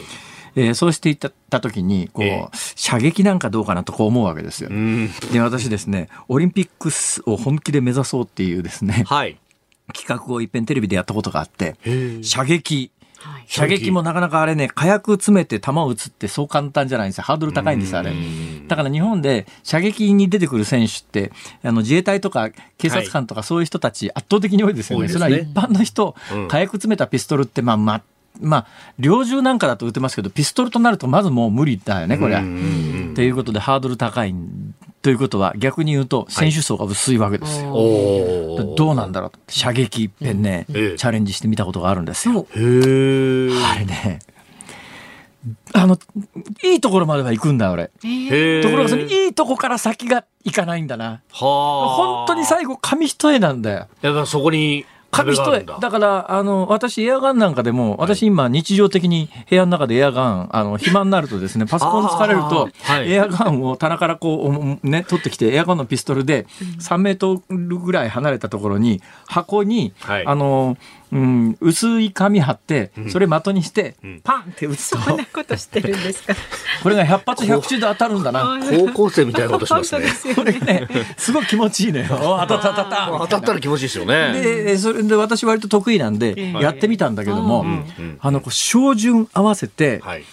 [0.55, 0.67] はい。
[0.67, 4.69] えーそうしていった時に、こう、ええ射撃なんかどうかなとこう思うわけですよ。
[4.71, 5.09] うん。
[5.31, 6.89] で、私ですね、オリンピック
[7.29, 9.37] を本気で目指そうっていうですね、はい。
[9.93, 11.75] 企画をいっぺんテレビでやったことがあって、
[12.23, 12.91] 射撃。
[13.19, 17.23] はい射撃もなかなかあれね、火薬詰めて弾を撃つってそう簡単じゃないんですよ。
[17.23, 18.11] ハードル高いんですよ、あれ。
[18.67, 21.31] だから日本で射撃に出てくる選手って、
[21.63, 25.03] あの自衛隊とか警察官とかそういう人たち圧倒的に多いですよね。
[25.03, 28.01] 多いねそれは一般の人、うん火薬詰めたピストルってまあ
[28.41, 28.67] まあ、まあ、
[28.99, 32.41] 猟銃なんかだと撃てますけど、ピストルとなるとまずもう無理だよね、これは。
[33.15, 34.35] ということでハードル高い
[35.01, 37.73] ということは逆に言うと選手層が薄いわけですよ。
[37.73, 42.47] おーどうなんだろう射撃一遍ね、ええチャレンジしてみたことがあるんですよ。
[42.51, 44.19] あれね、
[45.73, 45.97] あの、
[46.63, 47.87] いいところまでは行くんだ、俺。
[47.87, 51.05] ところが、そのいいとこから先が行かないんだな。
[51.05, 51.95] はあ。
[51.95, 53.87] 本当に最後、紙一重なんだよ。
[54.01, 55.63] やっぱそこに紙一重。
[55.63, 55.77] だ。
[55.79, 62.69] だから、あの、私、エアガンなんかでも、私今、日常的に部屋の中でエアガン、あの、暇になるとですね、 パソコン疲れると、
[63.05, 66.47] エアガンを棚からこう、ね、取ってきて、エアガンのピストルで、
[66.79, 70.77] 3メートルぐらい離れたところに、箱に、はいあの、
[71.13, 76.35] うん、薄い紙貼って、それ的にして、パンって打つと、そんなことしてるんですか？
[76.81, 78.59] これが100発100中で当たるんだな。
[78.69, 80.07] 高校生みたいなことしますね。
[80.35, 80.87] これね、
[81.17, 82.05] すごい気持ちいいのよ。
[82.21, 83.07] お当たった当たった。
[83.19, 84.33] 当たったら気持ちいいですよね。
[84.41, 87.65] で、それで私割と得意なんで、やってみたんだけども、
[88.19, 90.23] あの、こう照準合わせて、はい。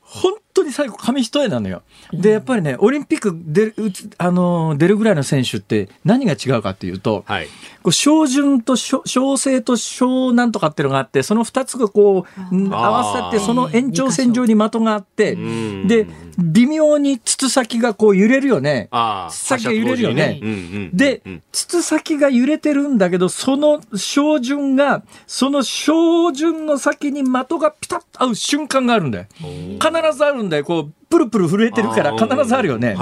[0.00, 1.82] 本当に最後紙一重なのよ。
[2.12, 3.74] で、やっぱりね、オリンピック出る、
[4.18, 7.46] あのー、出るぐらいの選手って何が違うかっていうと、はい。
[7.82, 16.06] こう照準と小小生と小なんとかっていうのがあって、その二つがこう、うん合わせて、その延長線上に的があって、んで、
[16.38, 18.88] 微妙に筒先がこう揺れるよね。
[18.90, 19.30] ああ。
[19.30, 20.40] 筒先が揺れるよね。
[20.42, 20.90] うんうん。
[20.96, 29.26] でうん、筒先が揺れてるんだけど、その照準が、その照準の先に的がピタッと合う瞬間があるんだよ。
[29.38, 30.64] 必ずあるんだよ。
[30.64, 32.96] こう、プルプル震えてるから必ずあるよね。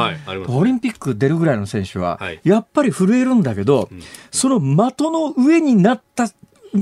[0.49, 3.89] オリンピック出るぐらいの選手ははい、やっぱり震えるんだけど、
[4.31, 6.29] その的の上になった、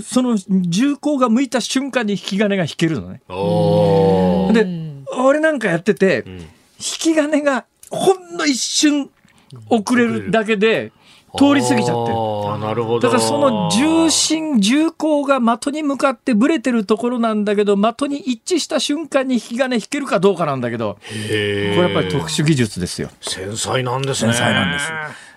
[0.02, 3.20] その銃口が向いた瞬間に引き金が引けるのね。
[4.52, 4.66] で、
[5.18, 6.30] 俺なんかやってて、ん。
[6.38, 6.46] 引
[6.78, 9.10] き金がほんの一瞬
[9.68, 10.92] 遅れるだけで
[11.36, 12.18] 通り過ぎちゃってる。
[12.58, 13.00] なるほど。
[13.00, 23.10] だからその重心、重厚が的に向かってブレてるところなんだけど、的に一致した瞬間に引き金引けるかどうかなんだけど、これやっぱり特殊技術ですよ。
[23.20, 24.32] 繊細なんですね。
[24.32, 24.92] 繊細なんです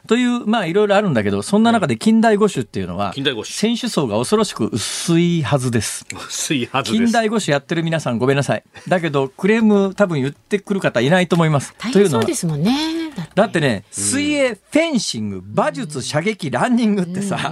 [0.08, 6.06] という、まあいろいろあるんだけど、そんな中で近代五種っていうのは、近代五種選手層が恐ろしく薄いはずです。
[6.14, 7.04] 薄いはずです。
[7.04, 8.64] 近代五種やってる皆さんごめんなさい。
[8.88, 11.74] だけど、クレーム多分言ってくる方いないと思います。
[11.78, 13.12] 大というのは変そうですもんね。
[13.36, 17.52] だってね、水泳、フェンシング、馬術、射撃、ランニングってさ。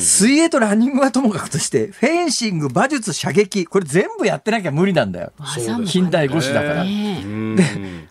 [0.00, 5.32] 水泳とランニングはともかくとして、フェンシング、馬術、射撃、これ全部やってなきゃ無理なんだよ。
[5.86, 6.84] 近代五種だから。
[6.84, 7.56] ねうん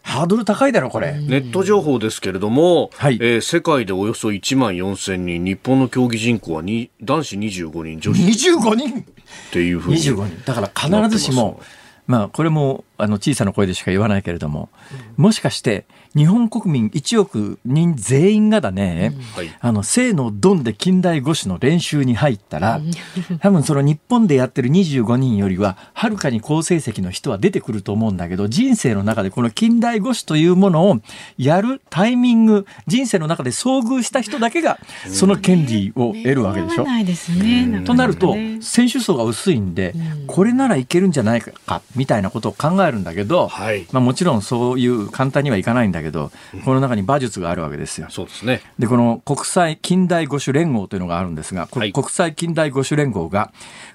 [0.02, 1.14] ハードル高いだろ、これ。
[1.14, 9.00] ネット情報ですけれども、はいえー世界でおよそ1万4000人、日本の競技人口はに男子25人、女子25人？
[9.00, 9.04] っ
[9.52, 9.98] ていうふうに。
[9.98, 10.44] 25人。
[10.46, 11.62] だから必ずしも、
[12.08, 14.70] まあ、これも、あの、小さな声でしか言わないけれども、
[15.16, 15.86] もしかして、
[16.16, 19.52] 日本国民1億人全員がだね、はい。
[19.60, 22.82] あの、性のドンで近代五種の練習に入ったら、
[23.42, 31.00] 多分その日本でやってる25人よりは、はるかに好成績の人は出てくると思うんだけど、人生の中でこの近代五種というものを
[31.38, 36.86] やるタイミング、人生の中で遭遇した人だけが、その権利を得るわけでしょ。
[36.86, 37.84] ないですね。
[37.86, 39.94] となると選手層が薄いんで、
[40.28, 43.86] これならいけるんじゃないかみたいなことを考えるんだけど、はい。
[43.92, 46.32] まあ、もちろんそういう簡単にはいかないんだけど、
[46.66, 48.08] この中に馬術があるわけですよ。
[48.10, 48.62] そうですね。
[48.78, 53.52] でこの国際近代五種連合というのがあるんですが、こはいの国際近代五種連合が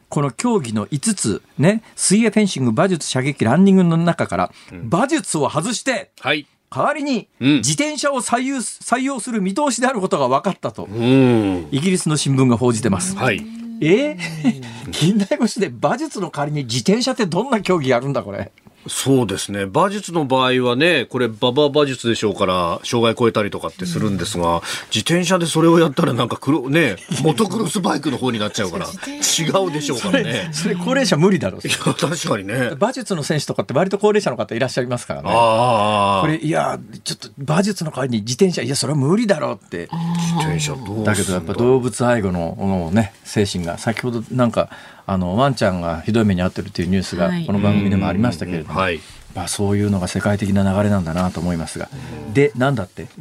[0.09, 6.47] この競技の5つね水泳フェンシング馬術射撃ランニングの中から馬術を外してはい。
[6.75, 11.69] 代わりにうん自転車を採用採用する見通しであることが分かったとうん。
[11.71, 13.17] イギリスの新聞が報じてます。
[13.17, 13.45] はい。
[13.81, 14.17] え
[14.93, 18.53] 近代五種で馬術の代わりに自転車ってどんな競技やるんだこれ？
[18.87, 19.63] そうですね。
[19.63, 24.63] 馬術の場合はね、これ、馬場馬術でしょうから、障害超えたりとかってするんですが、
[24.95, 30.51] 自転車でそれをやったらなんか黒、ね、モトクロスバイクの方になっちゃうから、違うでしょうからね。
[30.53, 31.71] それ高齢者無理だろうい。
[31.71, 32.71] や、確かにね。
[32.79, 35.31] 馬術の選手とかって割と高齢者の方いらっしゃいますからね。
[35.33, 36.25] ああ。
[36.25, 44.71] これいやちょっと馬術の代わりに自転車いやそれは無理だろうって自転車どうすんだけどやっぱ動物愛護ののね精神が先ほどなんか
[45.07, 47.47] あのワンちゃんがひどい目に遭ってるっていうニュースがはい。
[47.47, 49.01] この番組でもありましたけれども、はい。
[49.35, 51.89] まあ、そういうのが世界的な流れなんだなと思いますが。
[52.33, 53.07] でなんだって？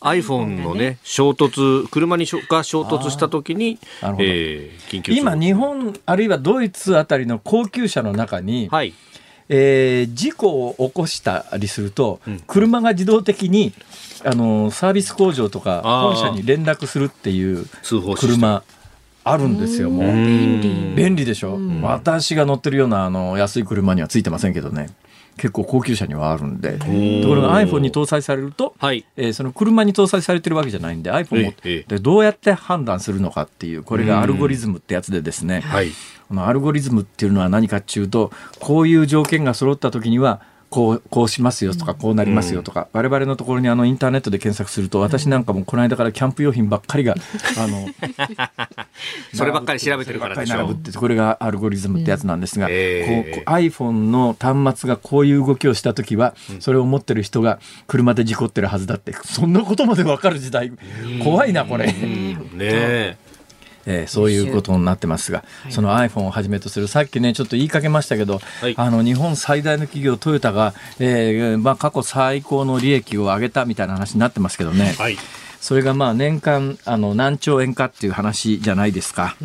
[0.00, 3.78] iPhone のね、衝突、車にしょが衝突した時に、
[4.18, 8.94] えー今日本あるいはドイツあたりの高級車の中に、はい。
[9.48, 13.72] えー事故を起こしたりすると、車が自動的に
[14.24, 17.66] あのサービス工場とか本社に連絡するっていう
[18.18, 18.62] 車
[19.24, 20.06] あるんですよもう。
[20.06, 20.94] 便利。
[20.94, 24.88] 便利でしょ、私が乗ってるようなあの安い車にはついてませんけどね。
[25.36, 26.72] 結構高級車にはあるんで。
[26.72, 26.84] と
[27.28, 29.04] ころが iPhone に搭載されると、はい。
[29.16, 31.84] えーその車に搭載されてるわけじゃないんで iPhone をええ。
[31.88, 35.90] でどうやって判断するのかっていうこれがアルゴリズムってやつでですね、はい。
[36.28, 40.42] このアルゴリズムっていうのは何かっていうとこういう条件が揃った時には
[40.72, 47.14] こうこうしますよとかこうなりますよとか、我々のところにあのインターネットで検索すると私なんかもこの間からキャンプ用品ばっかりが
[47.58, 47.86] あの
[49.34, 53.42] そればっかり調べてるからでしょ並ぶってこれがアルゴリズムってやつなんですが、ええ。
[53.44, 60.72] こう iPhone の端末がこういう動きをした時は、それを持ってる人が車で事故ってるはずだってそんなことまで分かる時代。
[61.22, 61.86] 怖いなこれ。
[61.86, 61.92] ね
[62.60, 63.16] え。
[63.86, 75.16] えーそういうことになってますが、その iPhone をはじめとする、さっきね、ちょっと言いかけましたけど、はいあの日本最大の企業、トヨタが、えーまあ、過去最高の利益を上げたみたいな話になってますけどね、はい。
[75.62, 79.36] それがまあ年間あの何兆円かっていう話じゃないですか。
[79.40, 79.44] え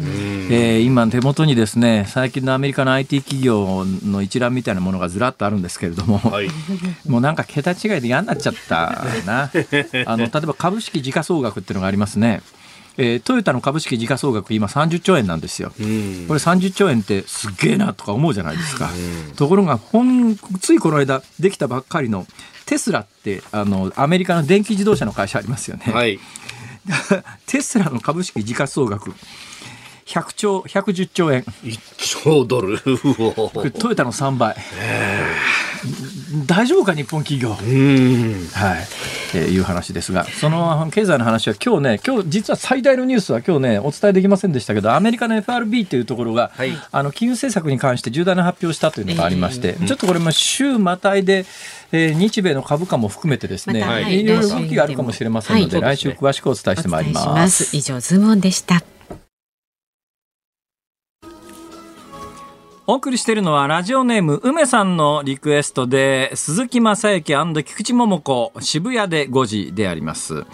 [0.80, 6.50] ー今手元にですね最近のアメリカの IT 企業の一覧みたいなものがずらっとあるんですけれども、はい。
[7.08, 9.44] もうなんか桁違いで嫌になっちゃったな。
[9.44, 12.42] あの例えば株式時価総額っていうのがありますね。
[12.98, 15.72] えートヨタの株式時価総額今30兆円なんですよ。
[15.80, 16.26] うん。
[16.28, 18.90] これ30兆円ってすっげえなとか思うじゃないですか。
[19.36, 22.26] ところがほんついこの間できたばっかりの
[22.66, 25.84] テスラってあのアメリカの電気自動車の会社ありますよね。
[25.92, 26.20] はい。
[27.46, 29.14] テスラの株式時価総額
[30.06, 32.80] 100兆110兆円一兆ドル。
[32.80, 34.56] トヨタの3倍、
[36.46, 37.50] 大丈夫か日本企業？
[37.50, 38.48] うん。
[38.54, 38.78] はい、
[39.36, 46.72] えーいう話ですが、その経済の話は今日ね、今日実は最大のニュースは今日ね、お伝えできませんでしたけど、アメリカの FRB というところが、はい。
[46.92, 51.46] あの金融政策に関して重大な発表をしたというのがありまして、ちょっとこれも週またいで、
[51.92, 54.22] えー日米の株価も含めてですね、まい。
[54.22, 54.28] い。
[54.28, 55.98] ろいろ動きがあるかもしれませんので、はい。
[55.98, 57.48] 来週詳しくお伝えしてまいりま。
[57.48, 57.76] す。
[57.76, 58.97] 以上ズームオンでした。
[62.90, 67.34] お送りしているのはラジオネーム梅さんのリクエストで鈴木雅之
[67.66, 70.46] 菊池桃子渋谷で5時であります。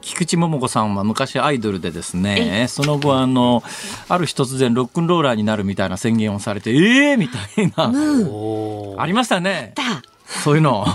[0.00, 3.62] 菊池桃子さんは昔アイドルでですねその後あの
[4.08, 7.92] ある日突然ロックンローラーになるみたいな宣言をされてええー、みたいな、
[8.30, 9.72] お ありましたね。
[9.74, 10.02] だ。
[10.42, 10.86] そういうの、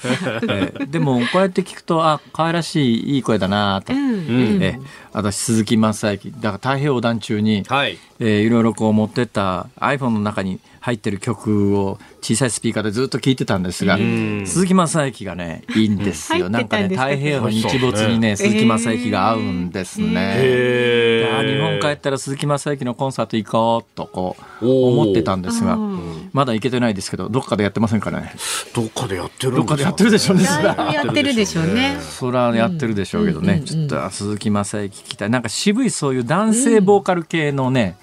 [0.48, 0.86] ええ。
[0.88, 4.12] でもこうやって聞くとあ可愛らしいいい声だなと、うんう
[4.58, 4.62] ん。
[4.62, 4.80] ええ。
[5.12, 6.32] 私鈴木雅之。
[6.32, 7.98] だから太平洋横断中にはい。
[8.20, 14.44] えーいろいろこう持ってった iPhone の中に入ってる曲を小さいスピーカーでずっと聴いてたんですがん。
[14.46, 21.28] 鈴木雅之がねいいんですよ、うんなんかね太平洋の日没にね鈴木雅之が合うんですね。
[21.38, 26.30] 日本帰ったら鈴木雅之のコンサート行こうとこう思ってたんですがうん。
[26.32, 28.32] まだ行けてないですけどどっかでやってませんかね？
[28.74, 31.98] どっかでやってるんどっかでやってるでしょうやってるでしょうね。
[32.00, 33.64] そらやってるでしょうけどね、うんうん。
[33.64, 35.30] ちょっとあ鈴木雅之聞きたい。
[35.30, 37.96] なんか渋いそういう男性ボーカル系のね、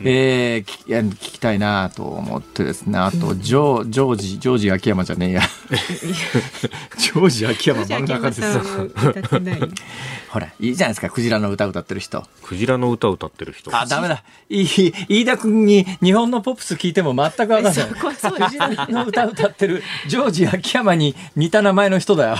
[0.00, 2.98] えーきいや聞きたいなと思ってですね。
[2.98, 5.42] あとジョージョージジョージ秋山じゃねえや。
[6.98, 8.04] ジョージ秋山真ん。
[8.06, 8.42] 中です。
[10.30, 11.10] ほらいいじゃないですか。
[11.10, 12.24] クジラの歌歌ってる人。
[12.42, 13.74] クジラの歌を歌ってる人。
[13.76, 14.22] あダメだ。
[14.48, 17.74] いい飯田君に日本のポップス聞いても全く分かんない。
[17.74, 22.36] クジラの歌歌ってるジョージ秋山に似た名前の人だよ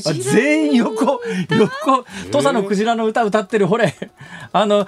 [0.00, 1.20] 全員横
[1.50, 3.94] 横土佐のクジラの歌歌ってるほれ。
[4.52, 4.86] あの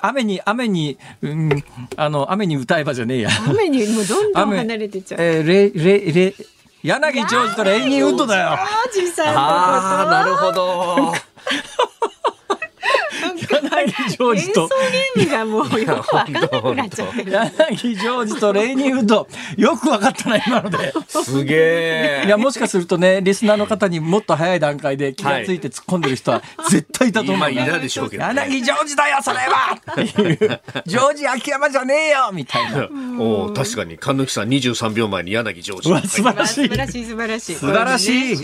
[0.00, 1.64] 雨に雨に、うん、
[1.96, 3.30] あの雨に歌えばじゃねえや。
[3.48, 5.20] 雨にもうどんどん離れてっちゃう。
[5.20, 6.34] えー、レレレ
[6.82, 8.50] 柳ジョージとレイニーウッドだよ。
[9.34, 11.12] ああ、なるほど。
[13.36, 14.62] 柳ジジョージと。
[14.62, 14.74] 演奏
[15.16, 17.32] ゲームがもうよくわかんなくなっちゃってる。
[17.32, 19.28] 柳ジョージとレイニーウッド。
[19.56, 20.92] よくわかったな今ので。
[21.08, 22.22] すげえ。
[22.26, 28.34] いやもしかするとねリスナーの方にもっと早い段階で気がついて突っ込んでる人は絶対いたと思う、今いたでしょうけど、ね。
[28.34, 29.78] 柳ジョージだよそれは。
[30.86, 32.88] ジョージ秋山じゃねえよみたいな。
[33.18, 33.98] おー確かに。
[33.98, 35.90] 神貫さん23秒前に柳ジョージ。
[35.90, 36.68] うわ素晴らしい。
[36.68, 37.54] 素晴らしい素晴らしい。
[37.56, 38.36] 素晴らしい。
[38.36, 38.42] と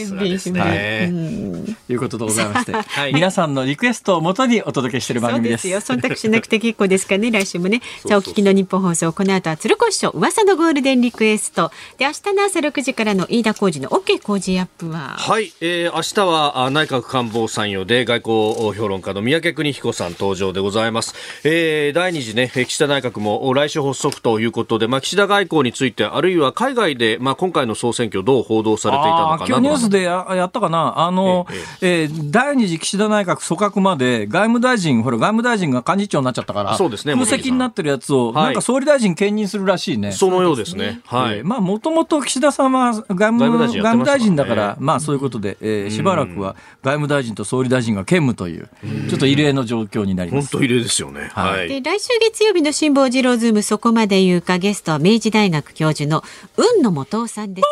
[1.92, 1.96] い。
[1.96, 2.72] うことでございまして、
[3.10, 3.14] い。
[3.14, 5.96] 皆さんのリクエストをもとにお届けしている番組ですそうですよ。
[5.96, 7.80] 忖度しなくて結構ですからね、 来週もね。
[8.06, 11.70] さあ、お聞きの日本放送、この後は鶴子師匠、噂のゴールデンリクエスト。
[11.98, 15.14] で、明日の朝6時からの飯田浩二の OK 工事アップは？
[15.18, 21.14] はい、えー、明日はあ内閣官房参与で外交評論家の三宅邦彦さん登場でございます。
[21.44, 31.46] えー、第二次ね、えー岸田内閣も来週発足ということで、まあ、岸田外交について、あるいは海外で、まあ、今回の総選挙どう報道されていたのかな今日ニュースでややったかな、あの、
[31.80, 40.12] えー第二次岸田内閣組閣まで、外務大臣、ほら、外務大臣が幹事長になっちゃったから、そうですね空席になってるやつを、はいなんか総理大臣兼任するらしいね。
[40.12, 41.00] そのようですね。
[41.06, 41.38] はい。
[41.38, 48.68] えーまあ、もともと岸田さんは外務外務大臣だから、まあ、そういうことで、えーしばらくは外務大臣と総理大臣が兼務という、
[49.08, 50.50] ちょっと異例の状況になります。
[50.50, 51.30] 本当異例ですよね。
[51.32, 51.68] はいはい。
[51.68, 56.22] で来週月曜日の辛坊治郎ズームそこまで言うかゲストは明治大学教授の
[56.56, 57.68] 雲野元夫さんです。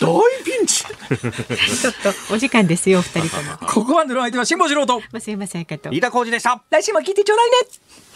[0.00, 1.94] 大ピンチちょっ
[2.28, 3.58] とお時間ですよお二人とも。
[3.68, 5.90] ここまでの相手は辛坊治郎と、増山さやかと。
[5.90, 6.62] 飯田浩二でした。
[6.70, 8.09] 来週も聞いてちょうだいね